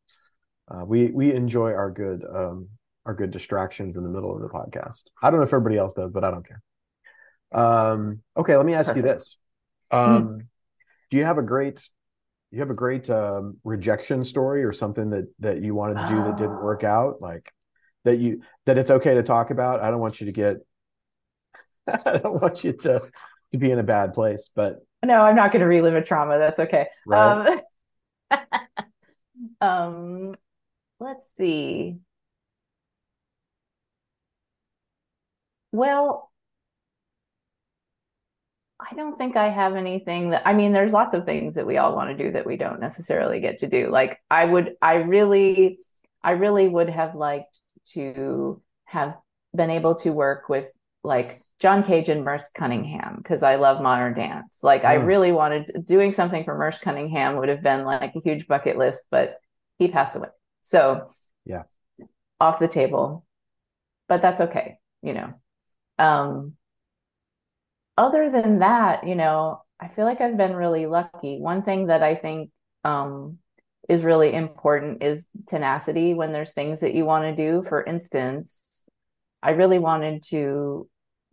[0.71, 2.69] uh, we we enjoy our good um,
[3.07, 5.05] our good distractions in the middle of the podcast.
[5.23, 6.63] I don't know if everybody else does, but I don't care.
[7.51, 9.07] Um, okay, let me ask Perfect.
[9.07, 9.39] you this:
[9.91, 10.47] um, mm
[11.11, 11.89] Do you have a great
[12.51, 16.23] you have a great um, rejection story or something that that you wanted to do
[16.25, 16.89] that didn't work ah.
[16.89, 17.23] out?
[17.23, 17.51] Like
[18.05, 19.81] that you that it's okay to talk about.
[19.81, 20.57] I don't want you to get.
[21.87, 23.01] I don't want you to
[23.53, 24.51] to be in a bad place.
[24.55, 26.39] But no, I'm not going to relive a trauma.
[26.39, 26.89] That's okay.
[27.07, 27.61] Right.
[28.31, 28.41] Um,
[29.61, 30.35] um,
[31.01, 31.99] let's see.
[35.73, 36.31] Well,
[38.81, 41.79] I don't think I have anything that I mean, there's lots of things that we
[41.79, 43.89] all want to do that we don't necessarily get to do.
[43.91, 45.79] Like I would I really
[46.23, 47.61] I really would have liked
[47.95, 49.17] to have
[49.55, 50.67] been able to work with
[51.05, 54.63] like John Cage and Merce Cunningham because I love modern dance.
[54.63, 54.89] Like mm.
[54.89, 58.77] I really wanted doing something for Merce Cunningham would have been like a huge bucket
[58.77, 59.39] list, but
[59.79, 60.29] he passed away.
[60.63, 61.09] So
[61.45, 61.63] yeah,
[62.41, 63.25] off the table.
[64.09, 65.35] But that's okay, you know.
[65.99, 66.55] Um
[67.97, 71.39] other than that, you know, I feel like I've been really lucky.
[71.39, 72.51] One thing that I think
[72.85, 73.39] um
[73.89, 77.63] is really important is tenacity when there's things that you want to do.
[77.63, 78.87] For instance,
[79.43, 80.89] I really wanted to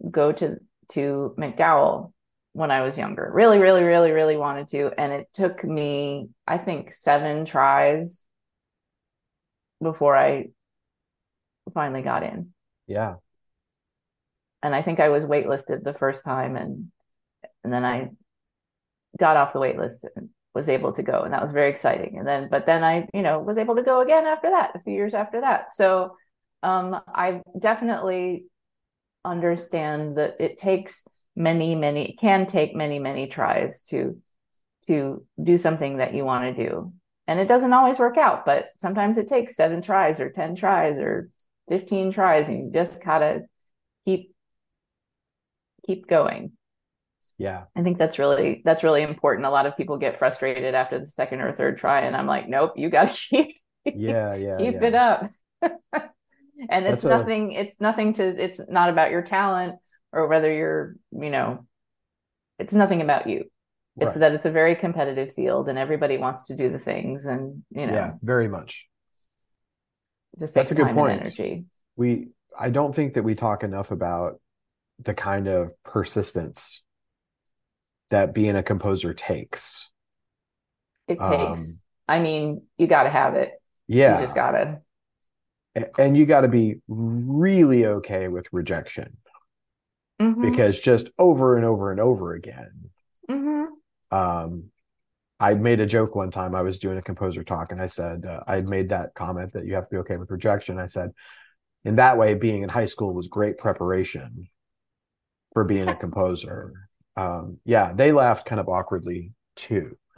[0.09, 0.57] go to
[0.89, 2.13] to MacDowell
[2.53, 3.29] when I was younger.
[3.33, 4.91] Really, really, really, really wanted to.
[4.97, 8.23] And it took me, I think, seven tries
[9.81, 10.47] before I
[11.73, 12.53] finally got in.
[12.87, 13.15] Yeah.
[14.63, 16.91] And I think I was waitlisted the first time and
[17.63, 18.11] and then I
[19.19, 21.21] got off the wait list and was able to go.
[21.21, 22.17] And that was very exciting.
[22.17, 24.79] And then but then I, you know, was able to go again after that, a
[24.79, 25.73] few years after that.
[25.73, 26.15] So
[26.63, 28.45] um, I definitely
[29.25, 31.03] understand that it takes
[31.35, 34.19] many, many, it can take many, many tries to
[34.87, 36.93] to do something that you want to do.
[37.27, 40.99] And it doesn't always work out, but sometimes it takes seven tries or 10 tries
[40.99, 41.29] or
[41.69, 43.41] 15 tries, and you just gotta
[44.05, 44.33] keep
[45.85, 46.51] keep going.
[47.37, 47.63] Yeah.
[47.75, 49.45] I think that's really that's really important.
[49.45, 52.47] A lot of people get frustrated after the second or third try, and I'm like,
[52.47, 54.85] nope, you gotta keep yeah, yeah, keep yeah.
[54.85, 55.31] it up.
[56.69, 57.59] and it's That's nothing a...
[57.59, 59.75] it's nothing to it's not about your talent
[60.11, 61.65] or whether you're you know
[62.59, 63.45] it's nothing about you
[63.97, 64.19] it's right.
[64.19, 67.85] that it's a very competitive field and everybody wants to do the things and you
[67.85, 68.87] know yeah very much
[70.39, 71.21] just takes That's a good point.
[71.21, 74.39] energy we i don't think that we talk enough about
[75.03, 76.81] the kind of persistence
[78.09, 79.89] that being a composer takes.
[81.07, 81.29] It takes.
[81.29, 81.57] Um,
[82.07, 83.53] i mean you got to have it.
[83.87, 84.19] Yeah.
[84.19, 84.81] you just gotta.
[85.97, 89.17] And you got to be really okay with rejection.
[90.21, 90.49] Mm-hmm.
[90.49, 92.89] because just over and over and over again
[93.29, 94.17] mm-hmm.
[94.17, 94.71] um,
[95.41, 96.55] i made a joke one time.
[96.55, 99.65] I was doing a composer talk and i said uh, i made that comment that
[99.65, 100.79] you have to be okay with rejection.
[100.79, 101.11] I said
[101.83, 104.47] in that way being in high school was great preparation
[105.53, 106.84] for being a composer
[107.17, 109.97] um, yeah they laughed kind of awkwardly too.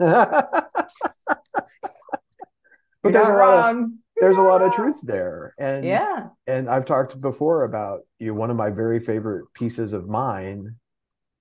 [3.02, 5.54] But You're there's a lot of there's a lot of truth there.
[5.58, 6.28] And yeah.
[6.46, 10.76] and i've talked before about you know, one of my very favorite pieces of mine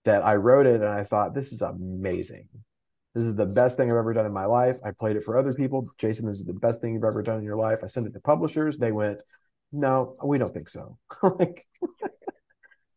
[0.05, 2.47] that i wrote it and i thought this is amazing.
[3.15, 4.77] This is the best thing i've ever done in my life.
[4.85, 5.89] I played it for other people.
[5.97, 7.79] Jason this is the best thing you've ever done in your life.
[7.83, 8.77] I sent it to publishers.
[8.77, 9.19] They went
[9.71, 10.97] no we don't think so.
[11.23, 11.65] Like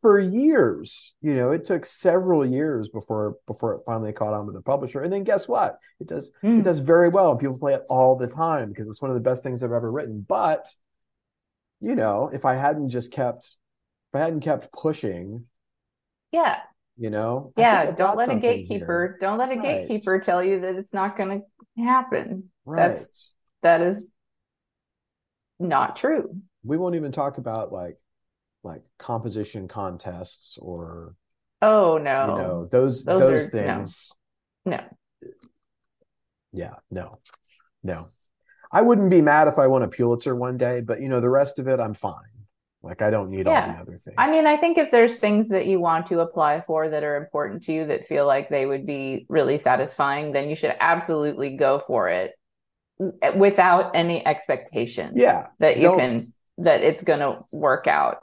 [0.00, 1.14] for years.
[1.20, 5.02] You know, it took several years before before it finally caught on with the publisher.
[5.02, 5.78] And then guess what?
[6.00, 6.60] It does mm.
[6.60, 7.32] it does very well.
[7.32, 9.72] and People play it all the time because it's one of the best things I've
[9.72, 10.24] ever written.
[10.26, 10.66] But
[11.80, 13.54] you know, if I hadn't just kept
[14.12, 15.46] if I hadn't kept pushing,
[16.32, 16.60] yeah.
[16.96, 19.18] You know, yeah, don't let a gatekeeper, here.
[19.20, 19.62] don't let a right.
[19.62, 22.50] gatekeeper tell you that it's not going to happen.
[22.66, 22.88] Right.
[22.88, 23.30] That's
[23.62, 24.10] that is
[25.58, 26.36] not true.
[26.62, 27.96] We won't even talk about like
[28.62, 31.14] like composition contests or
[31.62, 32.20] oh no.
[32.20, 34.10] you know those those, those are, things.
[34.64, 34.76] No.
[34.76, 35.30] no
[36.52, 37.18] yeah no.
[37.82, 38.08] No.
[38.72, 41.30] I wouldn't be mad if i won a pulitzer one day but you know the
[41.30, 42.40] rest of it i'm fine.
[42.82, 44.14] Like I don't need all the other things.
[44.16, 47.16] I mean, I think if there's things that you want to apply for that are
[47.16, 51.56] important to you that feel like they would be really satisfying, then you should absolutely
[51.56, 52.32] go for it
[53.36, 58.18] without any expectation yeah, that you don't- can that it's going to work out.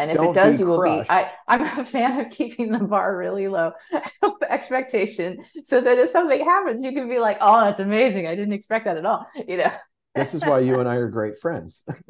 [0.00, 1.04] And if Don't it does, you will be.
[1.10, 3.72] I, I'm a fan of keeping the bar really low
[4.48, 8.26] expectation so that if something happens, you can be like, oh, that's amazing.
[8.26, 9.26] I didn't expect that at all.
[9.46, 9.72] You know,
[10.14, 11.84] This is why you and I are great friends.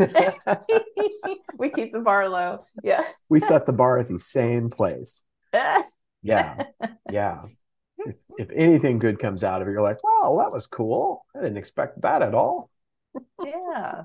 [1.58, 2.60] we keep the bar low.
[2.82, 3.04] Yeah.
[3.28, 5.22] we set the bar at the same place.
[6.22, 6.64] Yeah,
[7.10, 7.42] yeah.
[7.98, 11.26] If, if anything good comes out of it, you're like, "Wow, that was cool.
[11.34, 12.70] I didn't expect that at all."
[13.44, 14.04] Yeah.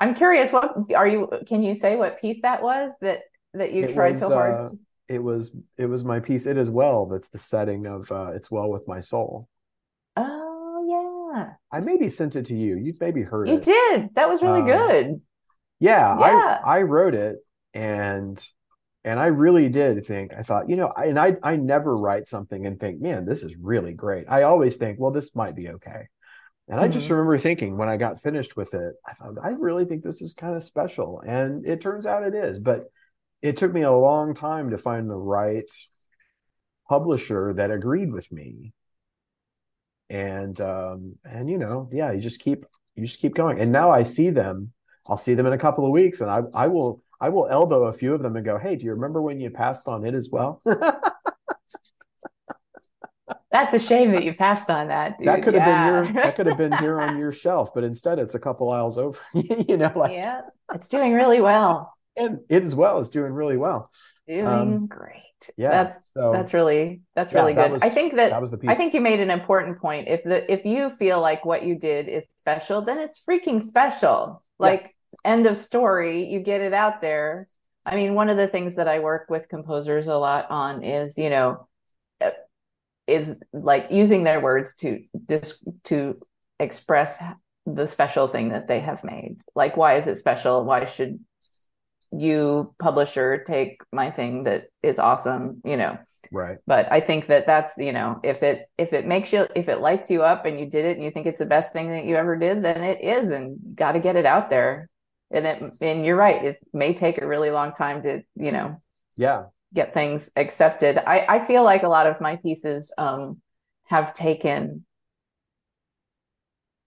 [0.00, 3.20] I'm curious, what are you, can you say what piece that was that,
[3.54, 4.62] that you It tried was, so hard?
[4.66, 4.70] uh,
[5.08, 6.46] It was it was my piece.
[6.46, 7.06] It is well.
[7.06, 9.48] That's the setting of uh, "It's Well with My Soul."
[10.16, 11.54] Oh, yeah.
[11.72, 12.76] I maybe sent it to you.
[12.76, 13.64] You've maybe heard You it.
[13.64, 14.14] did.
[14.14, 15.20] That was really Um, good.
[15.80, 16.58] Yeah, Yeah.
[16.64, 17.38] I I wrote it
[17.74, 18.44] and
[19.04, 22.28] and I really did think I thought, you know, I, and I I never write
[22.28, 24.26] something and think, man, this is really great.
[24.28, 26.08] I always think, well, this might be okay.
[26.70, 27.10] And I just Mhm.
[27.10, 30.34] remember thinking when I got finished with it, I thought, I really think this is
[30.34, 31.20] kind of special.
[31.26, 32.90] And it turns out it is, but
[33.42, 35.70] it took me a long time to find the right
[36.88, 38.72] publisher that agreed with me.
[40.08, 42.64] And um and you know, yeah, you just keep
[42.96, 43.60] you just keep going.
[43.60, 44.72] And now I see them
[45.06, 47.84] I'll see them in a couple of weeks, and I I will I will elbow
[47.84, 50.14] a few of them and go, "Hey, do you remember when you passed on it
[50.14, 50.62] as well?"
[53.52, 55.18] That's a shame that you passed on that.
[55.18, 55.26] Dude.
[55.28, 56.00] that could have Yeah.
[56.02, 58.70] been your that could have been here on your shelf, but instead it's a couple
[58.70, 59.18] aisles over.
[59.34, 60.42] you know, like yeah,
[60.74, 61.94] it's doing really well.
[62.16, 63.90] and it as well is doing really well.
[64.28, 65.16] Doing Um, great.
[65.56, 67.72] Yeah, That's so that's really that's yeah, really that good.
[67.72, 68.68] was- I think that, that was the piece.
[68.70, 70.06] I think you made an important point.
[70.06, 74.42] If the if you feel like what you did is special, then it's freaking special.
[74.60, 74.66] Yeah.
[74.66, 77.48] Like end of story, you get it out there.
[77.86, 81.16] I mean, one of the things that I work with composers a lot on is,
[81.16, 81.66] you know,
[83.06, 86.20] is like using their words to dis- to
[86.58, 87.22] express
[87.66, 89.36] the special thing that they have made.
[89.54, 90.64] Like, why is it special?
[90.64, 91.20] Why should
[92.12, 95.60] you publisher take my thing that is awesome?
[95.64, 95.98] You know,
[96.32, 96.58] right.
[96.66, 99.80] but i think that that's you know if it if it makes you if it
[99.80, 102.04] lights you up and you did it and you think it's the best thing that
[102.04, 104.88] you ever did then it is and got to get it out there
[105.30, 108.80] and it and you're right it may take a really long time to you know
[109.16, 113.40] Yeah, get things accepted i i feel like a lot of my pieces um
[113.84, 114.84] have taken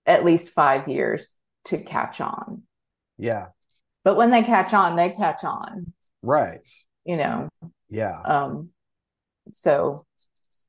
[0.06, 2.63] at least five years to catch on
[3.17, 3.48] yeah,
[4.04, 6.69] but when they catch on they catch on right.
[7.06, 7.50] you know
[7.89, 8.69] Yeah, um
[9.52, 10.06] so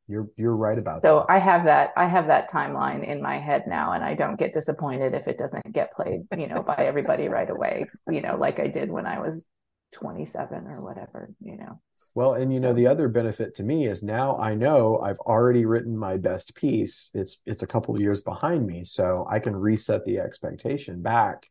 [0.09, 1.27] you're you're right about So that.
[1.27, 4.38] So I have that I have that timeline in my head now and I don't
[4.38, 8.37] get disappointed if it doesn't get played, you know, by everybody right away, you know,
[8.37, 9.46] like I did when I was
[9.92, 11.81] 27 or whatever, you know.
[12.14, 15.64] Well, and you know, the other benefit to me is now I know I've already
[15.64, 17.11] written my best piece.
[17.12, 21.50] It's it's a couple of years behind me, so I can reset the expectation back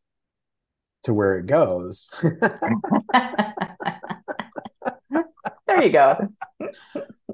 [1.04, 2.10] to where it goes.
[5.68, 6.30] there you go.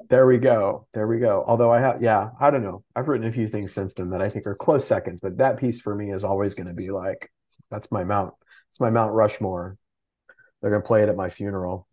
[0.08, 0.88] there we go.
[0.92, 1.44] There we go.
[1.46, 2.82] Although I have yeah, I don't know.
[2.96, 5.58] I've written a few things since then that I think are close seconds, but that
[5.58, 7.30] piece for me is always going to be like
[7.70, 8.34] that's my Mount
[8.70, 9.76] it's my Mount Rushmore.
[10.60, 11.86] They're going to play it at my funeral.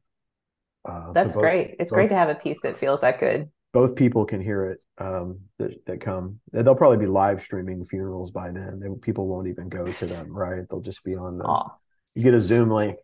[0.87, 1.75] Uh, so That's both- great.
[1.79, 3.49] It's both- great to have a piece that feels that good.
[3.73, 6.39] both people can hear it um, that, that come.
[6.53, 8.79] They'll probably be live streaming funerals by then.
[8.79, 10.63] They, people won't even go to them, right?
[10.69, 11.43] They'll just be on the.
[11.43, 11.69] Aw.
[12.15, 12.97] You get a Zoom link.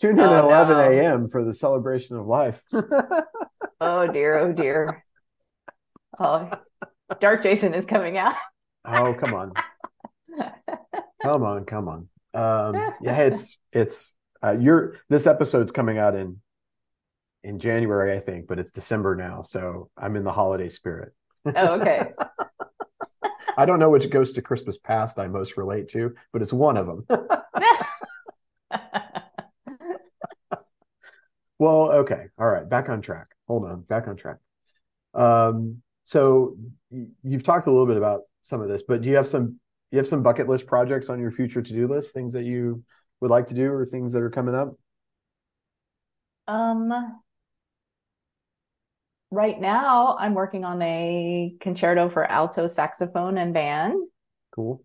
[0.00, 0.90] Tune in Oh, at 11 no.
[0.90, 1.28] a.m.
[1.28, 2.62] for the celebration of life.
[3.84, 5.02] Oh dear, oh dear.
[6.20, 6.50] Oh,
[7.18, 8.34] Dark Jason is coming out.
[8.84, 9.52] oh, come on,
[11.22, 12.08] come on, come on.
[12.34, 16.40] Um, yeah, it's it's uh, you're this episode's coming out in
[17.44, 21.12] in January, I think, but it's December now, so I'm in the holiday spirit.
[21.44, 22.12] Oh, okay.
[23.56, 26.76] I don't know which Ghost of Christmas Past I most relate to, but it's one
[26.76, 27.06] of them.
[31.62, 32.24] Well, okay.
[32.40, 32.68] All right.
[32.68, 33.28] Back on track.
[33.46, 33.82] Hold on.
[33.82, 34.38] Back on track.
[35.14, 36.56] Um, so
[37.22, 39.60] you've talked a little bit about some of this, but do you have some
[39.92, 42.82] you have some bucket list projects on your future to-do list, things that you
[43.20, 44.74] would like to do or things that are coming up?
[46.48, 46.92] Um,
[49.32, 53.94] right now I'm working on a concerto for alto saxophone and band.
[54.54, 54.84] Cool.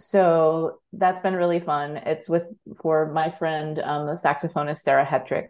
[0.00, 1.96] So that's been really fun.
[1.96, 2.46] It's with
[2.80, 5.48] for my friend, um, the saxophonist Sarah Hetrick,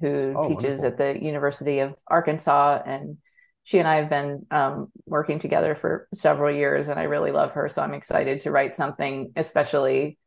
[0.00, 0.84] who Oh, teaches wonderful.
[0.84, 3.18] at the University of Arkansas, and
[3.64, 7.54] she and I have been um, working together for several years, and I really love
[7.54, 7.68] her.
[7.68, 10.18] So I'm excited to write something, especially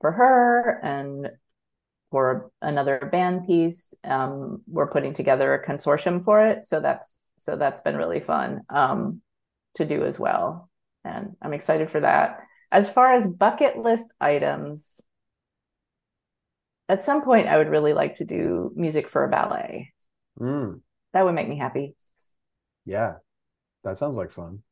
[0.00, 1.30] for her and
[2.14, 3.92] for another band piece.
[4.04, 8.60] Um, we're putting together a consortium for it, so that's so that's been really fun
[8.70, 9.20] um,
[9.74, 10.70] to do as well,
[11.04, 12.38] and I'm excited for that.
[12.70, 15.00] As far as bucket list items,
[16.88, 19.92] at some point, I would really like to do music for a ballet.
[20.40, 20.80] Mm,
[21.14, 21.96] That would make me happy.
[22.84, 23.16] yeah,
[23.84, 24.62] that sounds like fun.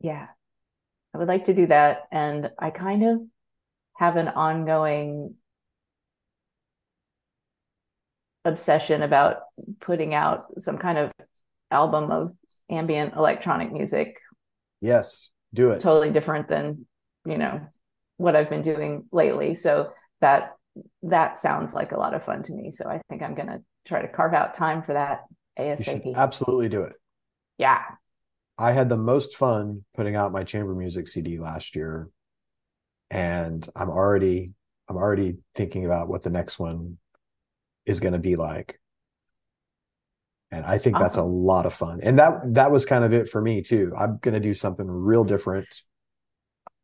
[0.00, 0.26] Yeah,
[1.14, 3.22] I would like to do that, and I kind of
[3.96, 5.36] have an ongoing
[8.46, 9.38] obsession about
[9.80, 11.12] putting out some kind of
[11.70, 12.30] album of
[12.70, 14.18] ambient electronic music.
[14.80, 15.80] Yes, do it.
[15.80, 16.86] totally different than
[17.26, 17.60] you know
[18.16, 19.54] what I've been doing lately.
[19.54, 19.90] So
[20.20, 20.54] that
[21.02, 22.70] that sounds like a lot of fun to me.
[22.70, 25.24] So I think I'm going to try to carve out time for that
[25.58, 26.92] ASAP absolutely do it.
[27.58, 27.82] yeah.
[28.58, 32.08] I had the most fun putting out my chamber music CD last year,
[33.10, 34.52] and I'm already
[34.88, 36.96] I'm already thinking about what the next one
[37.86, 38.78] is going to be like.
[40.50, 42.00] And I think that's a lot of fun.
[42.02, 43.92] And that that was kind of it for me too.
[43.98, 45.66] I'm going to do something real different,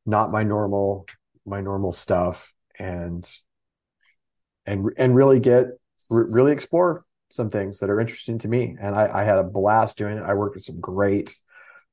[0.05, 1.07] not my normal
[1.45, 3.29] my normal stuff and
[4.67, 5.67] and and really get
[6.11, 8.77] really explore some things that are interesting to me.
[8.81, 10.25] And I, I had a blast doing it.
[10.25, 11.35] I worked with some great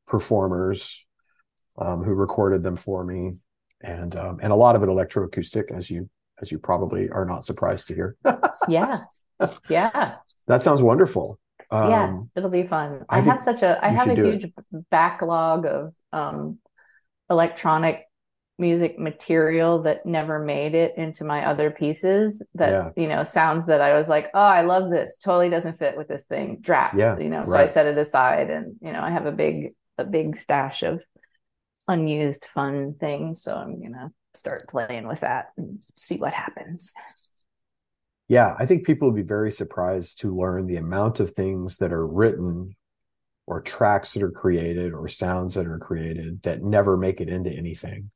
[0.07, 1.05] performers
[1.77, 3.35] um, who recorded them for me,
[3.79, 6.09] and um, and a lot of it electroacoustic, as you
[6.41, 8.15] as you probably are not surprised to hear.
[8.67, 9.01] yeah
[9.69, 10.15] yeah
[10.47, 11.39] that sounds wonderful.
[11.71, 14.41] Um, yeah it'll be fun I I, have such a I have a do it.
[14.41, 14.53] huge
[14.89, 16.57] backlog of um
[17.29, 18.05] electronic
[18.57, 22.89] music material that never made it into my other pieces that Yeah.
[23.01, 26.07] you know sounds that I was like oh I love this totally doesn't fit with
[26.07, 29.11] this thing drop Yeah, you know so I set it aside and you know I
[29.11, 31.01] have a big a big stash of
[31.87, 36.93] unused fun things so I'm gonna start playing with that and see what happens
[38.27, 41.91] Yeah, I think people would be very surprised to learn the amount of things that
[41.91, 42.75] are written
[43.47, 47.51] or tracks that are created or sounds that are created that never make it into
[47.51, 48.11] anything.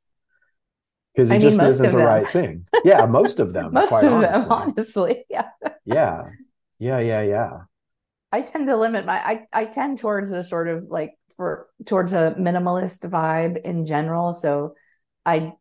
[1.14, 2.00] Because I it mean, just isn't the them.
[2.00, 2.66] right thing.
[2.82, 4.44] Yeah, most of them, most quite of honestly.
[4.44, 5.50] them honestly yeah
[5.84, 6.32] Yeah.
[6.78, 7.64] Yeah, yeah, yeah.
[8.32, 12.12] I tend to limit my I, I tend towards a sort of like for towards
[12.12, 14.32] a minimalist vibe in general.
[14.32, 14.74] So
[15.24, 15.52] I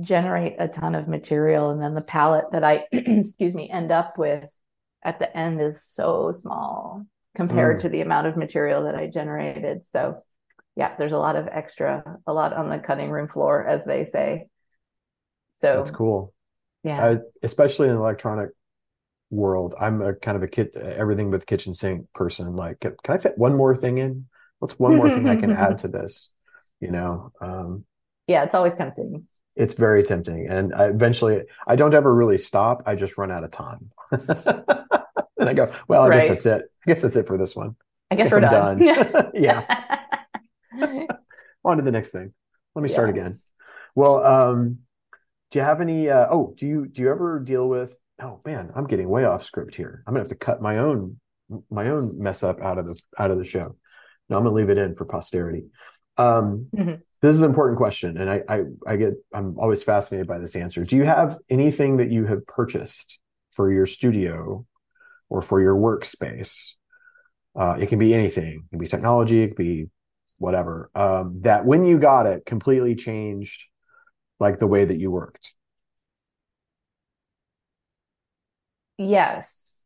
[0.00, 4.16] generate a ton of material and then the palette that I excuse me end up
[4.16, 4.52] with
[5.04, 7.80] at the end is so small compared Mm.
[7.82, 9.84] to the amount of material that I generated.
[9.84, 10.18] So
[10.76, 14.04] yeah, there's a lot of extra, a lot on the cutting room floor, as they
[14.04, 14.46] say.
[15.52, 16.32] So That's cool.
[16.82, 17.04] yeah.
[17.04, 18.50] I, especially in the electronic
[19.30, 22.56] world, I'm a kind of a kit everything but the kitchen sink person.
[22.56, 24.26] Like, can, can I fit one more thing in?
[24.58, 26.32] What's one more thing I can add to this?
[26.80, 27.84] You know, um,
[28.26, 29.26] yeah, it's always tempting.
[29.56, 32.82] It's very tempting, and I eventually, I don't ever really stop.
[32.86, 36.62] I just run out of time, and I go, well, I guess that's it.
[36.86, 37.76] I guess that's it for this one.
[38.10, 38.78] I guess Guess we're I'm done.
[38.78, 39.30] done.
[39.34, 39.88] Yeah.
[41.64, 42.32] On to the next thing.
[42.74, 43.22] Let me start Yeah.
[43.22, 43.38] again.
[43.94, 44.78] Well, um,
[45.50, 46.08] do you have any?
[46.08, 47.98] Uh, oh, do you do you ever deal with?
[48.20, 50.02] Oh man, I'm getting way off script here.
[50.06, 51.20] I'm gonna have to cut my own
[51.70, 53.76] my own mess up out of the out of the show.
[54.28, 55.66] No, I'm gonna leave it in for posterity.
[56.16, 57.02] Um, Mhm.
[57.20, 60.56] This is an important question, and I, I I get I'm always fascinated by this
[60.56, 60.84] answer.
[60.84, 63.20] Do you have anything that you have purchased
[63.52, 64.66] for your studio
[65.30, 66.74] or for your workspace?
[67.54, 68.64] Uh, it can be anything.
[68.64, 69.42] It can be technology.
[69.42, 69.90] It could be
[70.38, 70.90] whatever.
[70.94, 73.66] Um, that when you got it, completely changed
[74.40, 75.52] like the way that you worked.
[78.98, 79.82] Yes,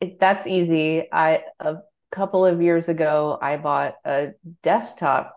[0.00, 1.08] it, that's easy.
[1.12, 1.76] I a
[2.12, 4.32] couple of years ago, I bought a
[4.62, 5.35] desktop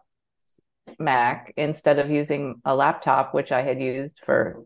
[0.99, 4.65] Mac instead of using a laptop, which I had used for,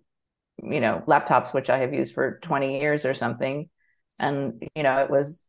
[0.61, 3.69] you know, laptops which I have used for 20 years or something.
[4.19, 5.47] And, you know, it was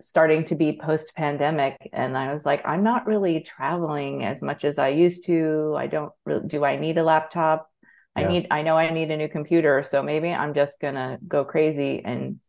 [0.00, 4.78] starting to be post-pandemic, and I was like, I'm not really traveling as much as
[4.78, 5.74] I used to.
[5.76, 7.68] I don't really, do I need a laptop?
[8.14, 8.28] I Yeah.
[8.28, 12.02] need, I know I need a new computer, so maybe I'm just gonna go crazy
[12.04, 12.40] and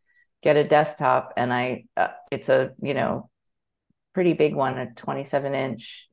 [0.42, 1.32] get a desktop.
[1.36, 3.30] And I, uh, it's a, you know,
[4.14, 6.09] pretty big one, a 27 inch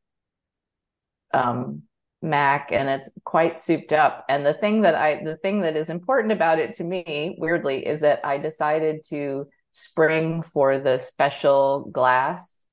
[1.33, 1.83] um,
[2.21, 4.25] Mac, and it's quite souped up.
[4.29, 7.85] And the thing that I, the thing that is important about it to me, weirdly,
[7.85, 12.65] is that I decided to spring for the special glass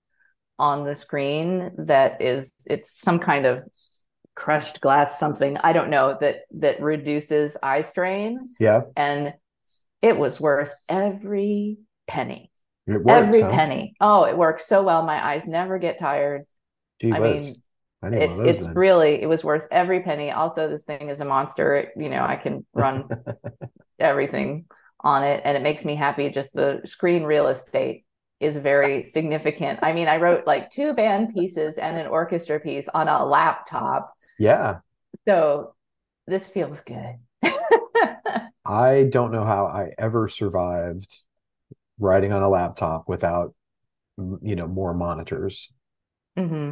[0.59, 3.64] on the screen that is, it's some kind of
[4.34, 9.32] crushed glass something i don't know that that reduces eye strain Yeah, and
[10.02, 11.78] it was worth every
[12.09, 12.50] penny
[12.86, 13.07] it works.
[13.09, 13.50] every huh?
[13.50, 16.42] penny oh it works so well my eyes never get tired
[17.00, 17.62] Gee i mean
[18.12, 18.74] it, it's then.
[18.74, 20.30] really it was worth every penny.
[20.30, 21.76] Also this thing is a monster.
[21.76, 23.09] It- you know i can run
[23.98, 24.66] everything
[25.00, 26.28] on it and it makes me happy.
[26.30, 28.05] Just the screen real estate
[28.40, 29.78] is very significant.
[29.82, 34.12] I mean i wrote like two band pieces and an orchestra piece on a laptop.
[34.38, 34.78] Yeah.
[35.26, 35.74] So
[36.26, 37.16] this feels good.
[38.66, 41.20] I don't know how i ever survived
[41.98, 43.55] writing on a laptop without
[44.16, 45.72] you know more monitors.
[46.38, 46.70] Mm-hmm.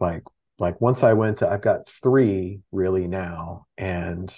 [0.00, 0.22] Like
[0.58, 4.34] like once i went to i've got three really now and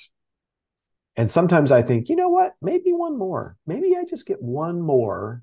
[1.16, 4.80] and sometimes i think you know what maybe one more maybe i just get one
[4.80, 5.42] more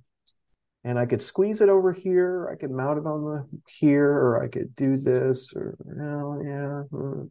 [0.83, 4.43] and i could squeeze it over here i could mount it on the here or
[4.43, 7.23] i could do this or you know, yeah hmm.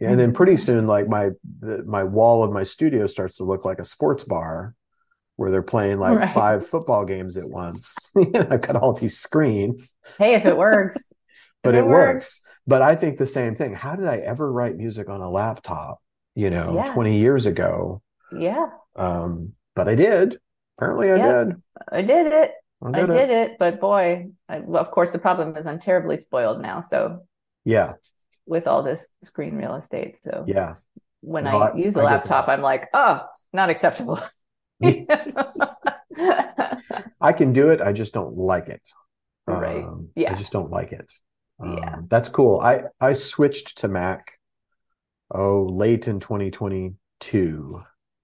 [0.00, 0.58] and then pretty mm-hmm.
[0.58, 1.30] soon like my
[1.60, 4.74] the, my wall of my studio starts to look like a sports bar
[5.40, 6.34] where they're playing like right.
[6.34, 7.96] five football games at once.
[8.34, 9.94] I've got all these screens.
[10.18, 11.14] Hey, if it works.
[11.62, 12.14] But it, it works.
[12.14, 12.42] works.
[12.66, 13.74] But I think the same thing.
[13.74, 16.00] How did I ever write music on a laptop,
[16.34, 16.92] you know, yeah.
[16.92, 18.02] 20 years ago?
[18.36, 18.66] Yeah.
[18.96, 20.38] Um, but I did.
[20.78, 21.46] Apparently I yep.
[21.46, 21.62] did.
[21.90, 22.52] I did it.
[22.82, 23.50] I did, I did it.
[23.50, 23.56] it.
[23.58, 26.80] But boy, I, well, of course, the problem is I'm terribly spoiled now.
[26.80, 27.26] So,
[27.64, 27.94] yeah.
[28.46, 30.16] With all this screen real estate.
[30.22, 30.74] So, yeah.
[31.20, 34.18] When no, I, I, use a laptop, I'm like, oh, not acceptable.
[37.20, 37.82] I can do it.
[37.82, 38.88] I just don't like it.
[39.46, 39.84] Right.
[39.84, 40.32] Um, yeah.
[40.32, 41.10] I just don't like it.
[41.60, 41.96] Um, yeah.
[42.08, 42.60] That's cool.
[42.60, 44.38] I I switched to Mac.
[45.32, 47.82] Oh, late in 2022.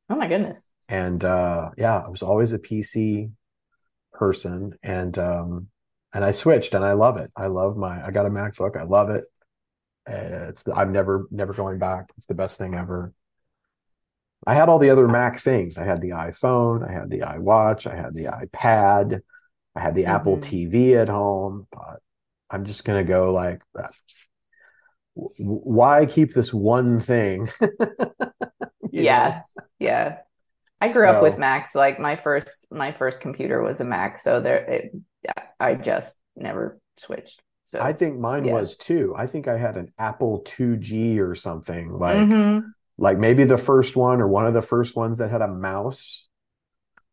[0.08, 0.68] Oh my goodness.
[0.88, 3.30] And uh, yeah, I was always a PC
[4.12, 5.68] person, and um,
[6.12, 7.30] and I switched, and I love it.
[7.36, 8.04] I love my.
[8.04, 8.76] I got a MacBook.
[8.76, 9.24] I love it.
[10.06, 12.10] It's the, I'm never never going back.
[12.16, 13.12] It's the best thing ever.
[14.46, 15.78] I had all the other Mac things.
[15.78, 19.20] I had the iPhone, I had the iWatch, I had the iPad,
[19.74, 20.10] I had the mm-hmm.
[20.10, 21.66] Apple TV at home.
[21.72, 22.00] But
[22.50, 23.62] I'm just gonna go like,
[25.14, 27.48] why keep this one thing?
[28.90, 29.64] yeah, know?
[29.78, 30.16] yeah.
[30.80, 31.74] I grew so, up with Macs.
[31.74, 34.92] Like my first, my first computer was a Mac, so there, it,
[35.58, 37.42] I just never switched.
[37.64, 38.52] So I think mine yeah.
[38.52, 39.14] was too.
[39.16, 42.16] I think I had an Apple 2G or something like.
[42.16, 42.68] Mm-hmm
[42.98, 46.26] like maybe the first one or one of the first ones that had a mouse.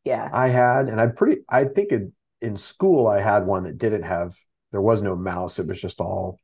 [0.03, 0.29] Yeah.
[0.31, 2.11] I had, and I pretty, I think it,
[2.41, 4.37] in school I had one that didn't have,
[4.73, 5.59] there was no mouse.
[5.59, 6.39] It was just all,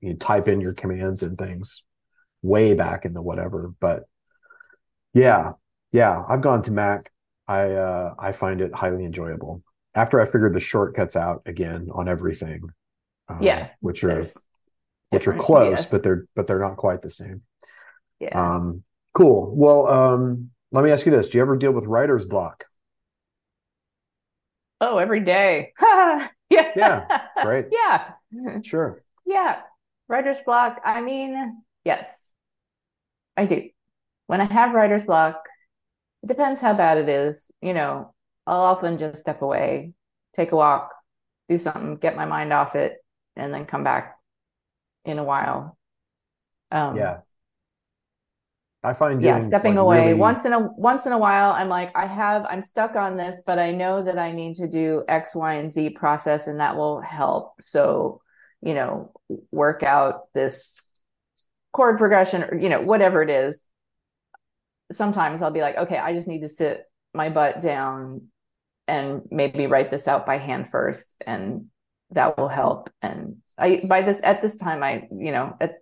[0.00, 1.82] you type in your commands and things
[2.42, 3.72] way back in the whatever.
[3.80, 4.04] But
[5.14, 5.52] yeah,
[5.90, 7.10] yeah, I've gone to Mac.
[7.48, 9.62] I, uh, I find it highly enjoyable
[9.94, 12.60] after I figured the shortcuts out again on everything.
[13.28, 13.70] Uh, yeah.
[13.80, 14.22] Which are,
[15.08, 15.86] which are close, yes.
[15.86, 17.42] but they're, but they're not quite the same.
[18.20, 18.38] Yeah.
[18.38, 19.50] Um, cool.
[19.56, 22.64] Well, um, let me ask you this: Do you ever deal with writer's block?
[24.80, 25.72] Oh, every day.
[26.52, 26.72] yeah.
[26.76, 27.44] Yeah.
[27.44, 27.66] Right.
[27.72, 28.60] yeah.
[28.62, 29.02] Sure.
[29.26, 29.60] Yeah.
[30.08, 30.80] Writer's block.
[30.84, 32.34] I mean, yes,
[33.36, 33.70] I do.
[34.26, 35.42] When I have writer's block,
[36.22, 37.50] it depends how bad it is.
[37.60, 38.14] You know,
[38.46, 39.92] I'll often just step away,
[40.36, 40.92] take a walk,
[41.48, 42.98] do something, get my mind off it,
[43.36, 44.16] and then come back
[45.04, 45.76] in a while.
[46.70, 47.18] Um, yeah.
[48.84, 50.14] I find yeah, stepping like away really...
[50.14, 51.52] once in a once in a while.
[51.52, 54.66] I'm like, I have, I'm stuck on this, but I know that I need to
[54.66, 57.54] do X, Y, and Z process, and that will help.
[57.60, 58.22] So,
[58.60, 59.12] you know,
[59.52, 60.80] work out this
[61.72, 63.68] chord progression, or you know, whatever it is.
[64.90, 66.82] Sometimes I'll be like, okay, I just need to sit
[67.14, 68.28] my butt down
[68.88, 71.66] and maybe write this out by hand first, and
[72.10, 72.90] that will help.
[73.00, 75.76] And I by this at this time, I you know at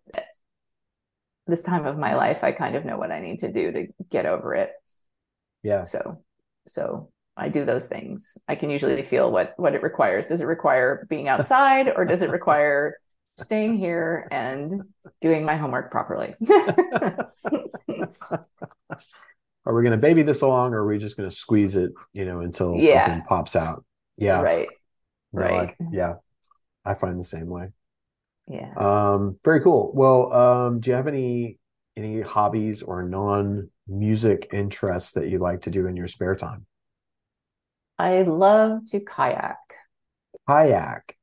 [1.50, 3.86] this time of my life, I kind of know what I need to do to
[4.10, 4.72] get over it.
[5.62, 5.82] Yeah.
[5.82, 6.16] So,
[6.66, 8.36] so I do those things.
[8.48, 10.26] I can usually feel what what it requires.
[10.26, 12.98] Does it require being outside, or does it require
[13.38, 14.82] staying here and
[15.20, 16.34] doing my homework properly?
[19.66, 21.92] are we going to baby this along, or are we just going to squeeze it,
[22.12, 23.06] you know, until yeah.
[23.06, 23.84] something pops out?
[24.16, 24.40] Yeah.
[24.40, 24.68] Right.
[25.32, 25.70] No, right.
[25.80, 26.14] I, yeah.
[26.84, 27.68] I find the same way.
[28.50, 28.74] Yeah.
[28.74, 29.92] Um, very cool.
[29.94, 31.58] Well, um, do you have any
[31.96, 36.66] any hobbies or non music interests that you like to do in your spare time?
[37.96, 39.58] I love to kayak.
[40.48, 41.16] Kayak.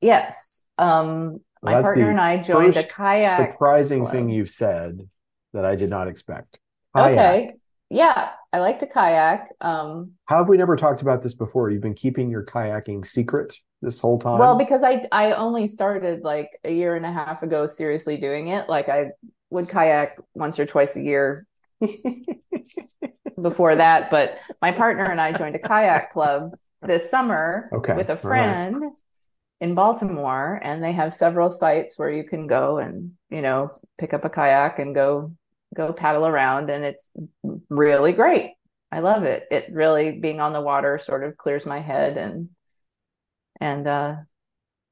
[0.00, 0.66] Yes.
[0.78, 3.50] Um, well, my partner and I joined a kayak.
[3.50, 4.12] Surprising club.
[4.12, 5.06] thing you've said
[5.52, 6.60] that I did not expect.
[6.96, 7.12] Kayak.
[7.12, 7.54] Okay.
[7.90, 9.48] Yeah, I like to kayak.
[9.60, 11.68] Um, How have we never talked about this before?
[11.68, 14.38] You've been keeping your kayaking secret this whole time?
[14.38, 18.48] Well, because I I only started like a year and a half ago seriously doing
[18.48, 18.68] it.
[18.68, 19.12] Like I
[19.50, 21.46] would kayak once or twice a year
[23.42, 26.52] before that, but my partner and I joined a kayak club
[26.82, 27.94] this summer okay.
[27.94, 28.92] with a friend right.
[29.60, 34.14] in Baltimore and they have several sites where you can go and, you know, pick
[34.14, 35.32] up a kayak and go
[35.74, 37.10] go paddle around and it's
[37.68, 38.54] really great.
[38.92, 39.46] I love it.
[39.50, 42.48] It really being on the water sort of clears my head and
[43.60, 44.16] and uh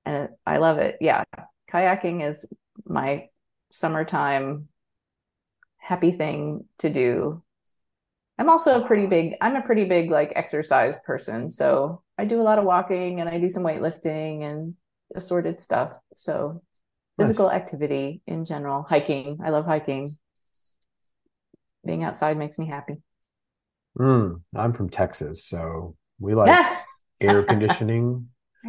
[0.05, 0.97] and I love it.
[1.01, 1.25] Yeah.
[1.71, 2.47] Kayaking is
[2.87, 3.29] my
[3.71, 4.69] summertime
[5.77, 7.43] happy thing to do.
[8.39, 11.51] I'm also a pretty big I'm a pretty big like exercise person.
[11.51, 14.75] So I do a lot of walking and I do some weightlifting and
[15.15, 15.93] assorted stuff.
[16.15, 16.63] So
[17.19, 17.57] physical nice.
[17.57, 19.41] activity in general, hiking.
[19.45, 20.09] I love hiking.
[21.85, 22.97] Being outside makes me happy.
[23.99, 26.69] Mm, I'm from Texas, so we like
[27.21, 28.29] air conditioning.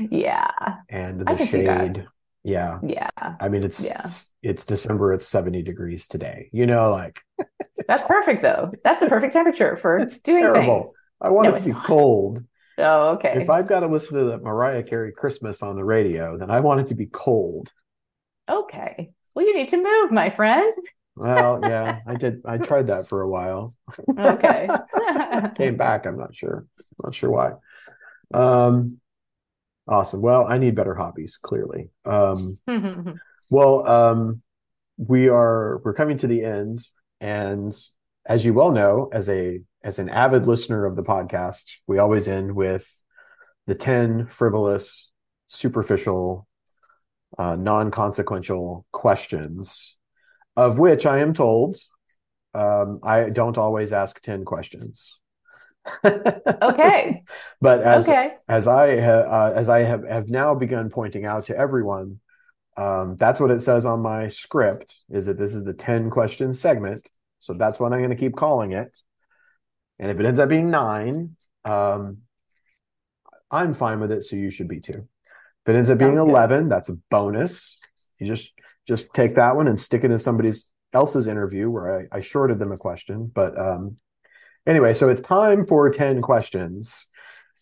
[0.09, 0.51] Yeah.
[0.89, 2.07] And the shade.
[2.43, 2.79] Yeah.
[2.81, 3.09] Yeah.
[3.39, 4.07] I mean, it's, yeah.
[4.41, 5.13] it's, December.
[5.13, 6.49] It's 70 degrees today.
[6.53, 7.19] You know, like
[7.87, 8.71] that's perfect though.
[8.83, 10.81] That's the perfect temperature for it's doing terrible.
[10.81, 10.97] things.
[11.21, 11.85] I want no, it to be not.
[11.85, 12.43] cold.
[12.77, 13.41] Oh, okay.
[13.41, 16.61] If I've got to listen to the Mariah Carey Christmas on the radio, then I
[16.61, 17.73] want it to be cold.
[18.49, 19.11] Okay.
[19.35, 20.73] Well, you need to move, my friend.
[21.15, 22.41] well, yeah, I did.
[22.45, 23.75] I tried that for a while.
[24.17, 24.69] Okay.
[25.55, 26.05] Came back.
[26.05, 26.65] I'm not sure.
[27.03, 27.51] not sure why.
[28.33, 28.99] Um,
[29.89, 30.21] awesome.
[30.21, 31.37] Well, I need better hobbies.
[31.41, 31.89] Clearly.
[32.05, 32.57] Um,
[33.49, 34.41] well, um,
[34.97, 36.79] we are we're coming to the end,
[37.19, 37.75] and
[38.25, 42.27] as you well know, as a as an avid listener of the podcast, we always
[42.27, 42.87] end with
[43.67, 45.11] the 10 frivolous,
[45.47, 46.47] superficial,
[47.37, 49.97] uh, non consequential questions,
[50.55, 51.75] of which I am told
[52.53, 55.18] um, I don't always ask 10 questions.
[56.05, 57.23] Okay.
[57.61, 58.35] But as okay.
[58.47, 62.19] as I ha- uh, as I have, have now begun pointing out to everyone,
[62.77, 66.61] um, that's what it says on my script is that this is the 10 questions
[66.61, 67.09] segment.
[67.39, 68.97] So that's what I'm going to keep calling it.
[69.99, 71.35] And if it ends up being nine,
[71.65, 72.19] um,
[73.51, 74.23] I'm fine with it.
[74.23, 75.07] So you should be too.
[75.65, 76.71] If it ends up being Sounds 11, good.
[76.71, 77.77] that's a bonus.
[78.17, 78.53] You just
[78.87, 82.59] just take that one and stick it in somebody's else's interview where I, I shorted
[82.59, 83.29] them a question.
[83.33, 83.97] But um,
[84.69, 87.07] anyway, so it's time for 10 questions.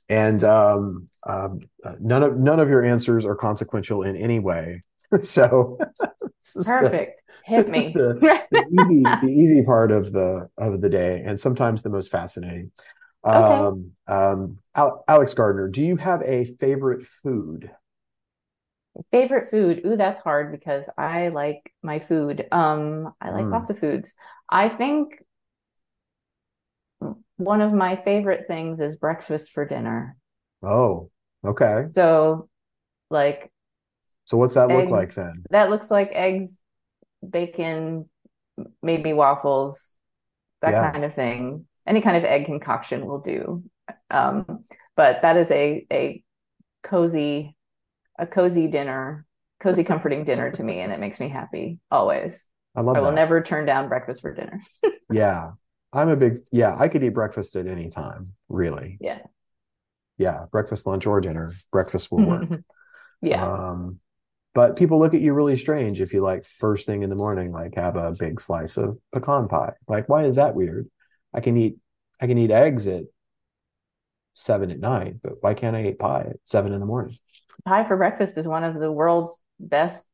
[0.09, 1.61] And um, um,
[1.99, 4.83] none of none of your answers are consequential in any way.
[5.21, 5.77] so
[6.65, 8.19] perfect the, hit me the,
[8.51, 12.71] the, easy the easy part of the of the day and sometimes the most fascinating
[13.25, 13.37] okay.
[13.37, 14.57] um, um
[15.07, 17.71] alex gardner do you have a favorite food
[19.11, 23.51] favorite food ooh that's hard because i like my food um i like mm.
[23.51, 24.13] lots of foods
[24.49, 25.21] i think
[27.37, 30.17] one of my favorite things is breakfast for dinner
[30.63, 31.09] oh
[31.45, 32.49] okay so
[33.09, 33.51] like
[34.27, 35.43] so what's that eggs, look like then?
[35.51, 36.59] That looks like eggs,
[37.27, 38.09] bacon,
[38.83, 39.93] maybe waffles,
[40.61, 40.91] that yeah.
[40.91, 41.65] kind of thing.
[41.87, 43.63] Any kind of egg concoction will do.
[44.11, 44.65] Um,
[44.97, 46.23] but that is a a
[46.83, 47.55] cozy,
[48.19, 49.25] a cozy dinner,
[49.61, 52.45] cozy comforting dinner to me, and it makes me happy always.
[52.75, 52.97] I love.
[52.97, 53.15] I will that.
[53.15, 54.59] never turn down breakfast for dinner.
[55.11, 55.51] yeah,
[55.93, 56.75] I'm a big yeah.
[56.77, 58.97] I could eat breakfast at any time, really.
[58.99, 59.19] Yeah.
[60.17, 61.51] Yeah, breakfast, lunch, or dinner.
[61.71, 62.49] Breakfast will work.
[63.21, 63.45] yeah.
[63.45, 63.99] Um,
[64.57, 67.51] but people look at you really strange if you like first thing in the morning
[67.51, 70.89] like have a big slice of pecan pie like why is that weird
[71.31, 71.77] i can eat
[72.19, 73.03] i can eat eggs at
[74.33, 77.15] seven at night but why can't i eat pie at seven in the morning
[77.65, 80.05] pie for breakfast is one of the world's best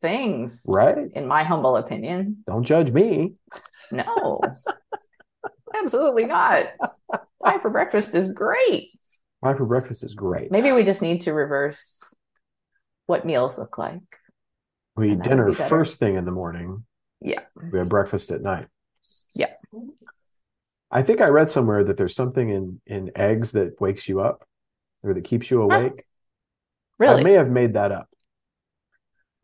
[0.00, 3.34] things right in my humble opinion don't judge me
[3.90, 4.40] no
[5.82, 6.66] absolutely not
[7.44, 8.90] pie for breakfast is great
[9.42, 12.14] pie for breakfast is great maybe we just need to reverse
[13.06, 14.00] what meals look like.
[14.96, 16.84] We eat dinner first thing in the morning.
[17.20, 17.40] Yeah.
[17.70, 18.68] We have breakfast at night.
[19.34, 19.52] Yeah.
[20.90, 24.46] I think I read somewhere that there's something in in eggs that wakes you up
[25.02, 26.04] or that keeps you awake.
[26.98, 27.20] Really?
[27.20, 28.08] I may have made that up.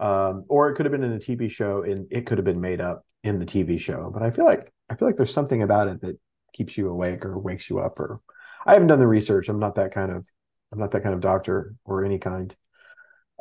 [0.00, 2.60] Um, or it could have been in a TV show and it could have been
[2.60, 4.10] made up in the TV show.
[4.12, 6.18] But I feel like I feel like there's something about it that
[6.52, 8.20] keeps you awake or wakes you up or
[8.66, 9.48] I haven't done the research.
[9.48, 10.26] I'm not that kind of
[10.72, 12.54] I'm not that kind of doctor or any kind.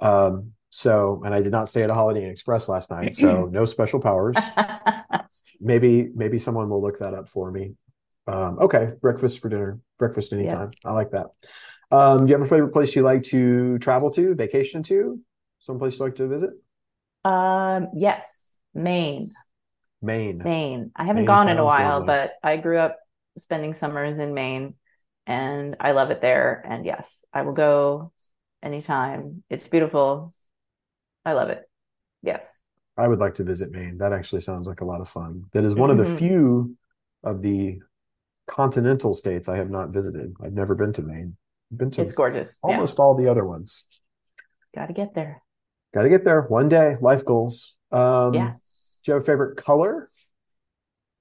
[0.01, 3.45] Um, so, and I did not stay at a Holiday Inn Express last night, so
[3.51, 4.35] no special powers.
[5.59, 7.73] maybe, maybe someone will look that up for me.
[8.27, 10.71] Um, okay, breakfast for dinner, breakfast anytime.
[10.83, 10.91] Yeah.
[10.91, 11.27] I like that.
[11.89, 15.19] Um, do you have a favorite place you like to travel to, vacation to?
[15.59, 16.51] Some place you like to visit?
[17.23, 19.29] Um, yes, Maine.
[20.01, 20.41] Maine.
[20.43, 20.91] Maine.
[20.95, 22.07] I haven't Maine gone in a while, lovely.
[22.07, 22.97] but I grew up
[23.37, 24.75] spending summers in Maine
[25.25, 26.63] and I love it there.
[26.67, 28.11] And yes, I will go
[28.63, 29.43] anytime.
[29.49, 30.33] It's beautiful.
[31.25, 31.63] I love it.
[32.21, 32.63] Yes.
[32.97, 33.97] I would like to visit Maine.
[33.99, 35.43] That actually sounds like a lot of fun.
[35.53, 35.99] That is one mm-hmm.
[35.99, 36.19] of the mm-hmm.
[36.19, 36.77] few
[37.23, 37.79] of the
[38.47, 40.33] continental states I have not visited.
[40.43, 41.35] I've never been to Maine.
[41.71, 42.57] I've been to It's gorgeous.
[42.63, 43.03] Almost yeah.
[43.03, 43.85] all the other ones.
[44.73, 45.43] Got to get there.
[45.93, 46.95] Got to get there one day.
[47.01, 47.75] Life goals.
[47.91, 48.53] Um, yeah.
[49.07, 50.11] Do you have a favorite color?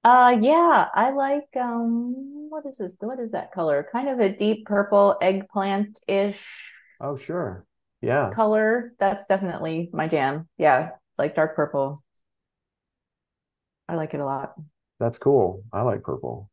[0.05, 2.97] Uh, yeah, I like um what is this?
[3.01, 3.87] What is that color?
[3.91, 6.63] Kind of a deep purple eggplant-ish
[7.01, 7.67] Oh, sure.
[8.03, 8.35] Yeah.
[8.35, 8.93] color.
[8.99, 10.49] That's definitely my jam.
[10.59, 12.03] Yeah, like dark purple.
[13.89, 14.55] I like it a lot.
[15.01, 15.65] That's cool.
[15.73, 16.51] I like purple.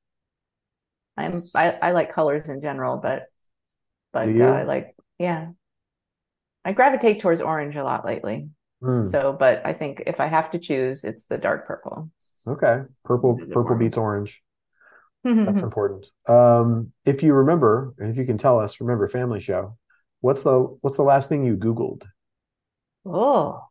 [1.17, 3.27] I'm I, I like colors in general, but
[4.13, 5.49] but uh, I like yeah.
[6.65, 8.49] I gravitate towards orange a lot lately.
[8.83, 9.05] Hmm.
[9.07, 12.09] So, but I think if I have to choose, it's the dark purple.
[12.47, 12.81] Okay.
[13.05, 13.79] Purple purple warm?
[13.79, 14.41] beats orange.
[15.23, 16.05] That's important.
[16.27, 19.77] Um, if you remember, and if you can tell us, remember Family Show.
[20.21, 22.03] What's the what's the last thing you Googled?
[23.05, 23.69] Oh,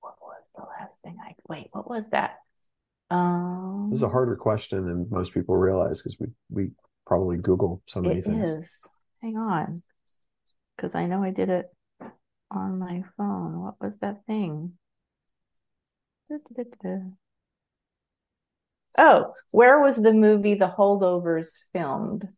[0.00, 1.68] what was the last thing I wait?
[1.72, 2.36] What was that?
[3.10, 6.70] Um, This is a harder question than most people realize because we we
[7.06, 8.54] probably Google so many It things.
[8.56, 8.88] is.
[9.20, 9.82] Hang on,
[10.76, 11.66] because I know I did it
[12.54, 13.60] on my phone.
[13.62, 14.72] What was that thing?
[18.98, 22.28] Oh, where was the movie The Holdovers filmed?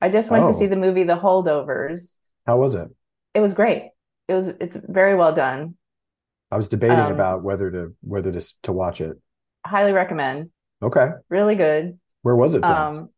[0.00, 0.48] I just went Oh.
[0.48, 2.14] to see the movie The Holdovers.
[2.46, 2.88] How was it?
[3.34, 3.90] It was great.
[4.28, 5.76] It was it's very well done.
[6.50, 9.16] I was debating Um, about whether to whether to to watch it.
[9.66, 10.50] Highly recommend.
[10.82, 11.10] Okay.
[11.28, 11.98] Really good.
[12.22, 12.76] Where was it filmed?
[12.76, 13.08] Um,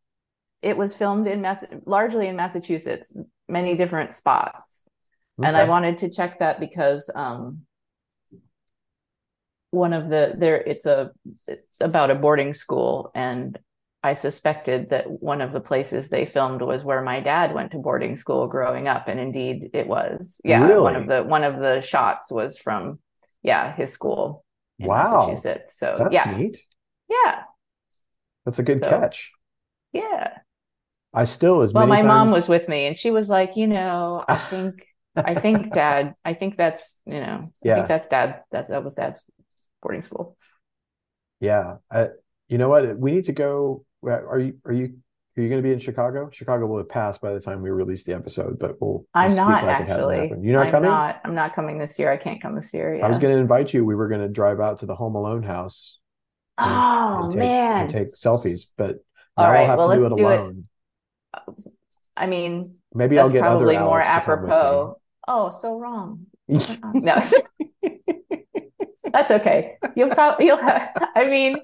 [0.61, 3.13] it was filmed in Mass largely in Massachusetts,
[3.49, 4.82] many different spots.
[5.43, 7.63] And I wanted to check that because um
[9.71, 11.11] one of the there it's a
[11.49, 13.59] it's about a boarding school and
[14.05, 17.79] I suspected that one of the places they filmed was where my dad went to
[17.79, 20.41] boarding school growing up and indeed it was.
[20.45, 22.99] Yeah, one of the one of the shots was from
[23.43, 24.45] yeah, his school
[24.79, 25.29] in Wow.
[25.29, 25.79] Massachusetts.
[25.79, 26.37] So That's yeah.
[26.37, 26.61] neat.
[27.09, 27.43] Yeah.
[28.45, 29.33] That's a good So- catch.
[29.93, 30.39] Yeah.
[31.15, 33.67] I still as Well, my many mom was with me and she was like, you
[33.67, 37.75] know, I think I think dad, I think that's, you know, I Yeah.
[37.77, 39.31] think that's dad, that's that was dad's
[39.83, 40.37] boarding school.
[41.41, 41.77] Yeah.
[41.91, 42.09] I,
[42.49, 42.99] you know what?
[42.99, 43.85] We need to go.
[44.05, 44.97] Are you are you
[45.37, 46.29] are you going to be in Chicago?
[46.31, 49.65] Chicago will have passed by the time we release the episode, but we'll, I'm not
[49.65, 50.31] like actually.
[50.43, 50.91] You're not I'm coming?
[50.91, 52.13] not, I'm not coming this year.
[52.13, 53.03] I can't come this year.
[53.03, 53.85] I was going to invite you.
[53.85, 55.99] We were going to drive out to the Home Alone house
[56.59, 57.81] and, Oh and take man.
[57.83, 58.97] and take selfies, but
[59.37, 59.61] all right.
[59.61, 61.65] I'll have well, to do let's it do it.
[62.17, 64.55] I mean, Maybe I'll get other probably more Alex to come with me.
[64.57, 64.97] apropos.
[65.29, 66.27] Oh, so wrong.
[66.49, 67.23] No.
[69.13, 69.77] That's okay.
[69.95, 71.59] You'll probably you'll have I mean,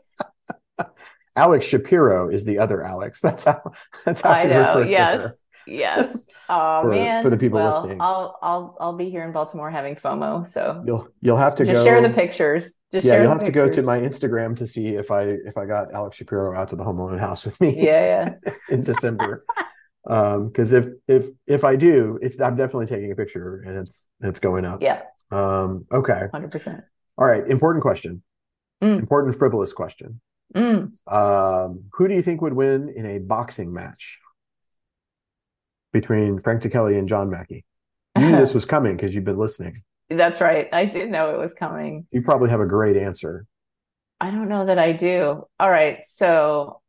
[1.35, 3.21] Alex Shapiro is the other Alex.
[3.21, 3.73] That's how
[4.05, 4.59] that's how I know.
[4.79, 5.21] refer to Yes.
[5.23, 5.35] her.
[5.67, 6.19] Yes.
[6.49, 7.23] Oh For- man.
[7.23, 7.99] for the people well, listening.
[8.01, 10.47] I'll I'll I'll be here in Baltimore having FOMO.
[10.47, 12.75] So You'll you'll have to just go share the pictures.
[12.93, 15.67] Just yeah, you'll have to go to my Instagram to see if I if I
[15.67, 18.53] got Alex Shapiro out to the Home Alone house with me Yeah, yeah.
[18.71, 19.45] in December.
[20.07, 24.03] Um, because if if if I do, it's I'm definitely taking a picture and it's
[24.21, 24.83] it's going up.
[24.83, 26.29] Yeah, Um, okay.
[26.33, 26.83] 100%.
[27.17, 27.47] All right.
[27.47, 28.23] Important question.
[28.83, 29.01] Mm.
[29.01, 30.21] Important frivolous question.
[30.55, 30.93] Mm.
[31.07, 34.21] Um, who do you think would win in a boxing match
[35.93, 37.65] between Frank Ticheli and John Mackey?
[38.17, 39.75] You knew this was coming because you've been listening.
[40.11, 40.69] That's right.
[40.73, 42.07] I did know it was coming.
[42.11, 43.47] You probably have a great answer.
[44.21, 45.45] I don't know that I do.
[45.61, 46.81] All right, so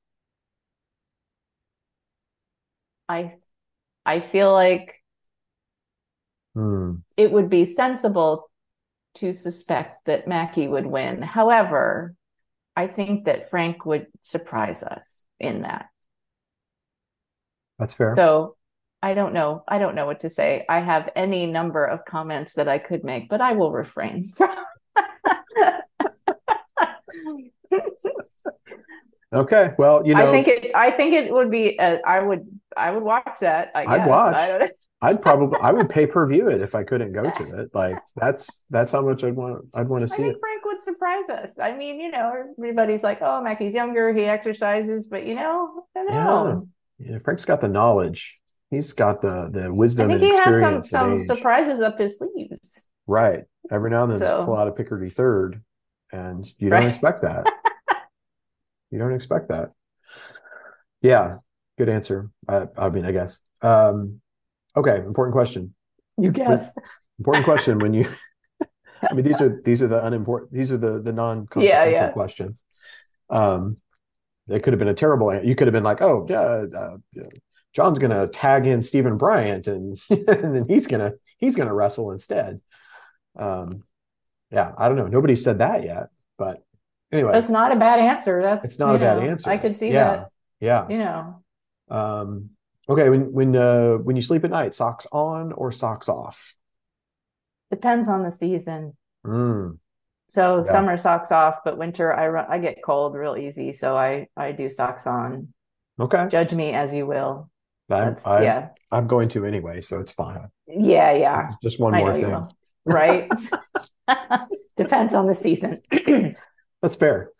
[3.10, 3.36] I
[4.06, 4.96] I feel like
[6.56, 6.96] Hmm.
[7.18, 8.50] it would be sensible
[9.16, 11.22] to suspect that Mackey would win.
[11.22, 12.16] However,
[12.76, 15.88] I think that Frank would surprise us in that.
[17.78, 18.16] That's fair.
[18.16, 18.56] So
[19.02, 19.64] I don't know.
[19.68, 20.66] I don't know what to say.
[20.68, 24.26] I have any number of comments that I could make, but I will refrain.
[24.36, 24.50] from.
[29.34, 29.74] okay.
[29.78, 30.76] Well, you know, I think it.
[30.76, 31.80] I think it would be.
[31.80, 32.59] Uh, I would.
[32.78, 33.72] I would watch that.
[33.76, 34.36] I I'd watch.
[34.36, 34.70] I.
[35.02, 37.70] I'd probably I would pay per view it if I couldn't go to it.
[37.74, 40.40] Like that's that's how much I'd want I'd want to I see think it.
[40.40, 41.58] Frank would surprise us.
[41.60, 44.14] I mean, you know, everybody's like, "Oh, Mackey's younger.
[44.14, 46.64] He exercises," but you know, I don't know.
[47.00, 48.38] Yeah, Frank's got the knowledge.
[48.72, 50.12] He's got the the wisdom.
[50.12, 52.86] I think he has some some surprises up his sleeves.
[53.08, 53.46] Right.
[53.72, 55.62] Every now and then, So- just pull out a Picardy third,
[56.12, 56.90] and you don't Right.
[56.90, 57.52] expect that.
[58.92, 59.72] you don't expect that.
[61.02, 61.38] Yeah,
[61.80, 62.30] good answer.
[62.48, 63.40] I, I mean, I guess.
[63.62, 64.22] Um,
[64.76, 65.74] okay, important question.
[66.18, 66.78] You guess?
[67.18, 67.80] Important question.
[67.80, 68.08] When you,
[69.10, 70.54] I mean, these are these are the unimportant.
[70.54, 72.12] These are the the non-consequential Yeah, yeah.
[72.12, 72.64] questions.
[73.30, 73.78] Um,
[74.50, 75.34] it could have been a terrible.
[75.44, 76.98] You could have been like, oh yeah, uh,
[77.74, 82.60] John's gonna tag in Steven Bryant, and and then he's gonna he's gonna wrestle instead.
[83.38, 83.84] Um,
[84.52, 85.08] yeah, I don't know.
[85.08, 86.08] Nobody said that yet,
[86.38, 86.64] but
[87.12, 88.42] anyway, That's not a bad answer.
[88.42, 89.50] That's it's not a bad answer.
[89.50, 90.26] I could see yeah,
[90.60, 90.88] yeah.
[90.90, 91.44] You know,
[91.90, 92.52] Um,
[92.88, 96.54] okay, when when uh when you sleep at night, socks on or socks off?
[97.72, 98.96] depends on the season.
[99.26, 99.80] Mm,
[100.30, 100.64] So Yeah.
[100.64, 104.52] summer socks off, but winter I run, I get cold real easy, so I I
[104.52, 105.54] do socks on.
[106.00, 106.28] Okay.
[106.30, 107.50] Judge me as you will.
[107.90, 108.70] I'm, That's, I'm, yeah.
[108.92, 110.50] I'm going to anyway, so it's fine.
[110.68, 111.52] Yeah, yeah.
[111.64, 112.48] Just one I more thing.
[112.86, 113.30] Right?
[114.78, 115.82] Depends on the season.
[116.82, 117.32] That's fair.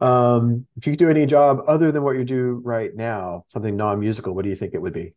[0.00, 3.76] Um, if you could do any job other than what you do right now, something
[3.76, 5.14] non-musical, what do you think it would be?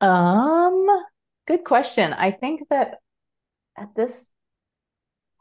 [0.00, 0.86] Um,
[1.46, 2.12] good question.
[2.12, 2.98] I think that
[3.76, 4.30] at this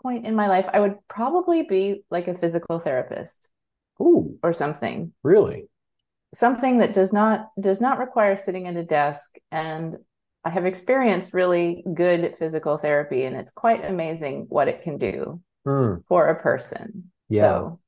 [0.01, 3.49] point in my life, I would probably be like a physical therapist
[4.01, 5.13] Ooh, or something.
[5.23, 5.69] really?
[6.33, 9.35] Something that does not does not require sitting at a desk.
[9.51, 9.97] And
[10.43, 15.41] I have experienced really good physical therapy, and it's quite amazing what it can do
[15.65, 17.11] Hmm, for a person.
[17.29, 17.41] Yeah.
[17.41, 17.79] So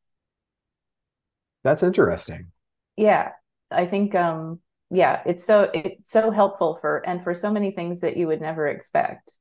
[1.63, 2.51] that's interesting.
[2.95, 3.31] yeah,
[3.71, 4.59] I think um
[4.89, 8.41] yeah, it's so it's so helpful for and for so many things that you would
[8.41, 9.31] never expect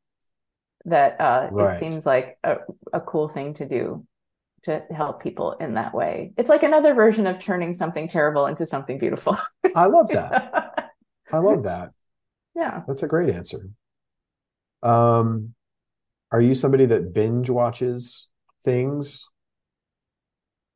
[0.86, 1.74] that uh Right.
[1.76, 2.58] it seems like a,
[2.92, 4.06] a cool thing to do
[4.64, 6.32] to help people in that way.
[6.38, 9.36] It's like another version of turning something terrible into something beautiful.
[9.74, 10.42] I love that.
[11.32, 11.92] I love that.
[12.54, 12.82] yeah.
[12.86, 13.68] That's a great answer.
[14.82, 15.54] Um,
[16.36, 18.28] are you somebody that binge watches
[18.62, 19.24] things?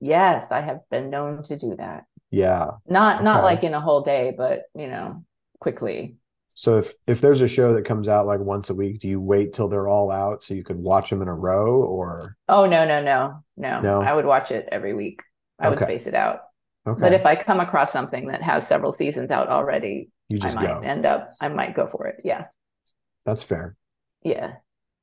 [0.00, 2.04] Yes, I have been known to do that.
[2.30, 2.70] Yeah.
[2.88, 5.22] Not not like in a whole day, but you know,
[5.60, 6.16] quickly.
[6.54, 9.20] So if if there's a show that comes out like once a week, do you
[9.20, 12.64] wait till they're all out so you could watch them in a row or Oh
[12.64, 13.82] no, no, no, no.
[13.82, 14.00] No?
[14.00, 15.20] I would watch it every week.
[15.58, 16.40] I would space it out.
[16.86, 20.54] okay, But if I come across something that has several seasons out already, you I
[20.54, 20.80] might go.
[20.80, 22.22] end up, I might go for it.
[22.24, 22.46] Yeah.
[23.26, 23.76] That's fair.
[24.22, 24.54] Yeah.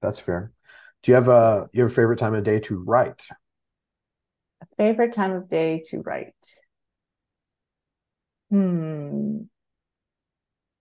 [0.02, 0.52] That's fair.
[1.04, 3.28] Do you have a your favorite time of day to write?
[4.78, 6.34] Favorite time of day to write?
[8.50, 9.48] Hmm.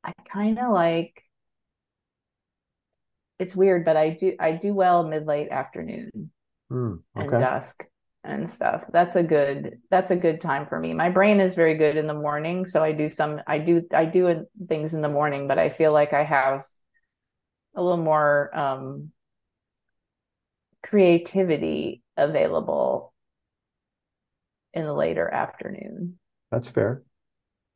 [0.05, 1.23] I kind of like,
[3.39, 6.11] it's weird, but I do, I do well mid late afternoon
[6.71, 7.85] Hmm, and dusk
[8.25, 8.85] and stuff.
[8.93, 10.95] That's a good, that's a good time for me.
[10.95, 14.05] My brain is very good in the morning, so I do some, I do, I
[14.05, 16.65] do things in the morning, but I feel like I have
[17.77, 19.13] a little more um
[20.83, 23.13] creativity available
[24.75, 26.19] in the later afternoon.
[26.51, 27.03] That's fair.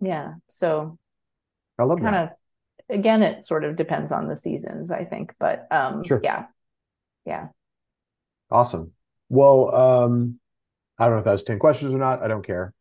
[0.00, 0.34] Yeah.
[0.48, 0.98] So
[1.78, 2.22] I love kind that.
[2.90, 5.34] of again it sort of depends on the seasons, I think.
[5.38, 6.20] But um Sure.
[6.22, 6.46] yeah.
[7.26, 7.48] Yeah.
[8.50, 8.92] Awesome.
[9.28, 10.40] Well, um,
[10.98, 12.22] I don't know if that was 10 questions or not.
[12.22, 12.74] I don't care.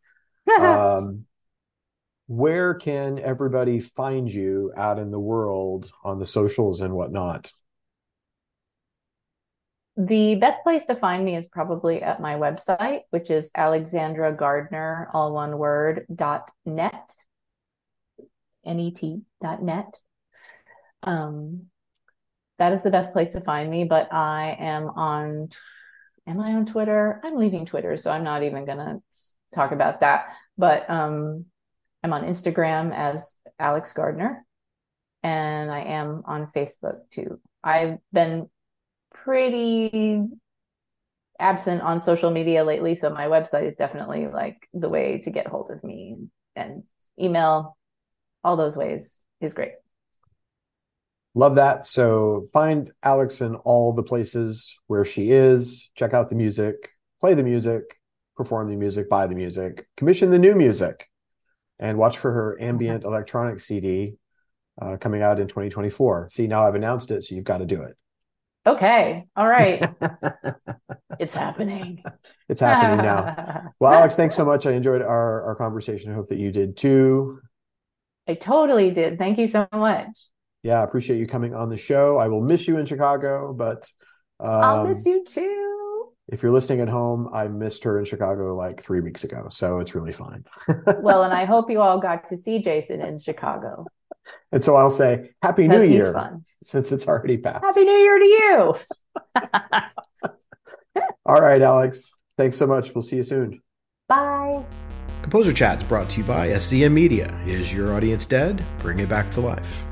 [0.60, 1.26] Um,
[2.30, 7.52] where can everybody find you out in the world on the socials and whatnot?
[9.98, 15.10] The best place to find me is probably at my website, which is Alexandra Gardner,
[15.12, 17.12] all one word, dot net,
[18.64, 20.00] N-E-T dot net.
[21.02, 21.64] Um,
[22.60, 25.50] that is the best place to find me, but I am on,
[26.28, 27.20] am I on Twitter?
[27.24, 29.00] I'm leaving Twitter, so I'm not even gonna
[29.52, 30.36] talk about that.
[30.60, 31.46] But um,
[32.04, 34.46] I'm on Instagram as Alex Gardner,
[35.24, 37.40] and I am on Facebook too.
[37.64, 38.50] I've been
[39.14, 40.24] pretty
[41.40, 45.48] absent on social media lately, so my website is definitely like the way to get
[45.48, 46.18] hold of me
[46.56, 46.84] and
[47.20, 47.78] email,
[48.44, 49.74] all those ways is great.
[51.36, 51.86] Love that.
[51.86, 55.90] So find Alex in all the places where she is.
[55.96, 56.76] Check out the music,
[57.20, 57.84] play the music,
[58.36, 61.08] perform the music, buy the music, commission the new music,
[61.80, 64.16] and watch for her ambient electronic CD
[64.82, 66.30] uh, coming out in 2024.
[66.30, 67.96] See, now I've announced it, so you've got to do it.
[68.66, 69.90] Okay, all right,
[71.20, 72.04] it's happening.
[72.48, 73.72] It's happening now.
[73.80, 74.66] Well, Alex, thanks so much.
[74.66, 76.12] I enjoyed our, our conversation.
[76.12, 77.40] I hope that you did too.
[78.28, 79.18] I totally did.
[79.18, 80.10] Thank you so much.
[80.64, 82.18] Yeah, I appreciate you coming on the show.
[82.18, 83.90] I will miss you in Chicago, but
[84.40, 85.69] I'll um, miss you too.
[86.32, 89.80] If you're listening at home, I missed her in Chicago like three weeks ago, so
[89.80, 90.46] it's really fine.
[91.02, 93.86] Well, and I hope you all got to see Jason in Chicago
[94.52, 96.44] And so I'll say Happy New Year fun.
[96.62, 97.64] since it's already passed.
[97.66, 98.76] Happy New Year to you.
[101.26, 102.14] All right, Alex.
[102.38, 102.94] Thanks so much.
[102.94, 103.62] We'll see you soon.
[104.08, 104.64] Bye.
[105.22, 107.34] Composer Chat is brought to you by SCM Media.
[107.46, 108.64] Is your audience dead?
[108.80, 109.84] Bring it back to life.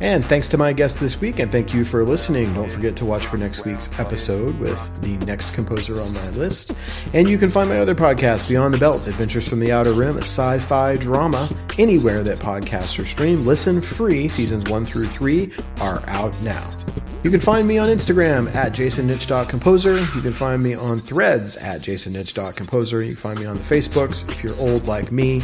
[0.00, 2.52] And thanks to my guest this week, and thank you for listening.
[2.54, 6.72] Don't forget to watch for next week's episode with the next composer on my list.
[7.14, 10.16] And you can find my other podcast, Beyond the Belt Adventures from the Outer Rim,
[10.16, 13.40] a sci fi drama, anywhere that podcasts are streamed.
[13.40, 14.28] Listen free.
[14.28, 17.07] Seasons one through three are out now.
[17.24, 19.96] You can find me on Instagram at jasonnitch.composer.
[19.96, 23.00] You can find me on threads at jasonnitch.composer.
[23.02, 25.40] You can find me on the Facebooks if you're old like me,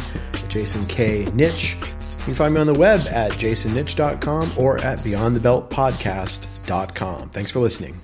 [0.47, 1.25] Jason K.
[1.25, 1.73] Nitsch.
[1.75, 7.29] You can find me on the web at jasonnitch.com or at beyondthebeltpodcast.com.
[7.29, 7.95] Thanks for listening.